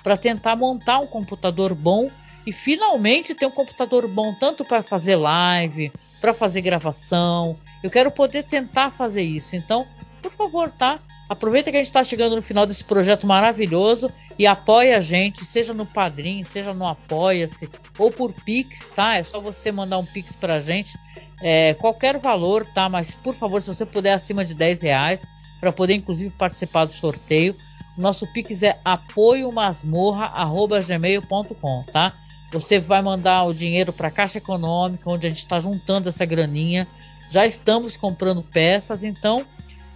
[0.02, 2.08] para tentar montar um computador bom
[2.46, 7.56] e finalmente ter um computador bom tanto para fazer live, para fazer gravação.
[7.84, 9.56] Eu quero poder tentar fazer isso.
[9.56, 9.86] Então,
[10.22, 11.00] por favor, tá?
[11.30, 15.46] Aproveita que a gente está chegando no final desse projeto maravilhoso e apoia a gente,
[15.46, 19.16] seja no Padrim, seja no Apoia-se ou por Pix, tá?
[19.16, 21.00] É só você mandar um Pix pra gente,
[21.42, 22.89] é, qualquer valor, tá?
[22.89, 25.26] Mas por favor, se você puder acima de 10 reais,
[25.62, 27.56] para poder inclusive participar do sorteio.
[27.98, 32.14] Nosso Pix é apoiomasmorra.gmail.com, tá?
[32.52, 36.26] Você vai mandar o dinheiro para a Caixa Econômica, onde a gente está juntando essa
[36.26, 36.88] graninha.
[37.30, 39.45] Já estamos comprando peças, então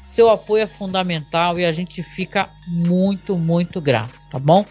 [0.05, 4.65] seu apoio é fundamental e a gente fica muito, muito grato, tá bom?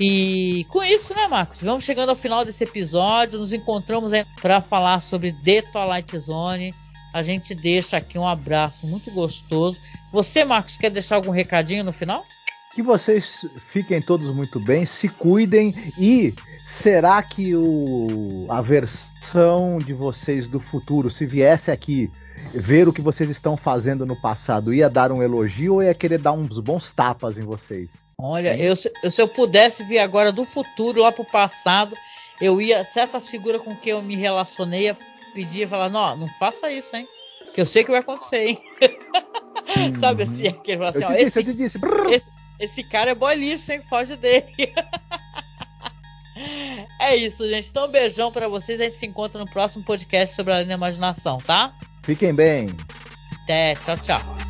[0.00, 1.60] E com isso, né, Marcos?
[1.60, 3.38] Vamos chegando ao final desse episódio.
[3.38, 4.10] Nos encontramos
[4.40, 6.74] para falar sobre The Twilight Zone.
[7.12, 9.78] A gente deixa aqui um abraço muito gostoso.
[10.10, 12.24] Você, Marcos, quer deixar algum recadinho no final?
[12.72, 19.92] Que vocês fiquem todos muito bem, se cuidem e será que o, a versão de
[19.92, 22.10] vocês do futuro, se viesse aqui
[22.54, 26.18] ver o que vocês estão fazendo no passado, ia dar um elogio ou ia querer
[26.18, 27.92] dar uns bons tapas em vocês?
[28.18, 31.96] Olha, eu, se eu pudesse vir agora do futuro lá pro passado,
[32.40, 34.98] eu ia, certas figuras com quem eu me relacionei, ia
[35.34, 37.06] pedir e falar: não, não faça isso, hein?
[37.52, 38.58] Que eu sei que vai acontecer, hein?
[39.76, 39.94] Uhum.
[39.94, 41.78] Sabe assim, aquele assim, eu ó, disse, esse, disse.
[42.10, 43.82] Esse, esse cara é boy lixo, hein?
[43.88, 44.72] Foge dele.
[47.00, 47.68] é isso, gente.
[47.68, 48.80] Então, um beijão para vocês.
[48.80, 51.74] A gente se encontra no próximo podcast sobre a imaginação, tá?
[52.02, 52.76] Fiquem bem.
[53.42, 54.41] Até, tchau, tchau.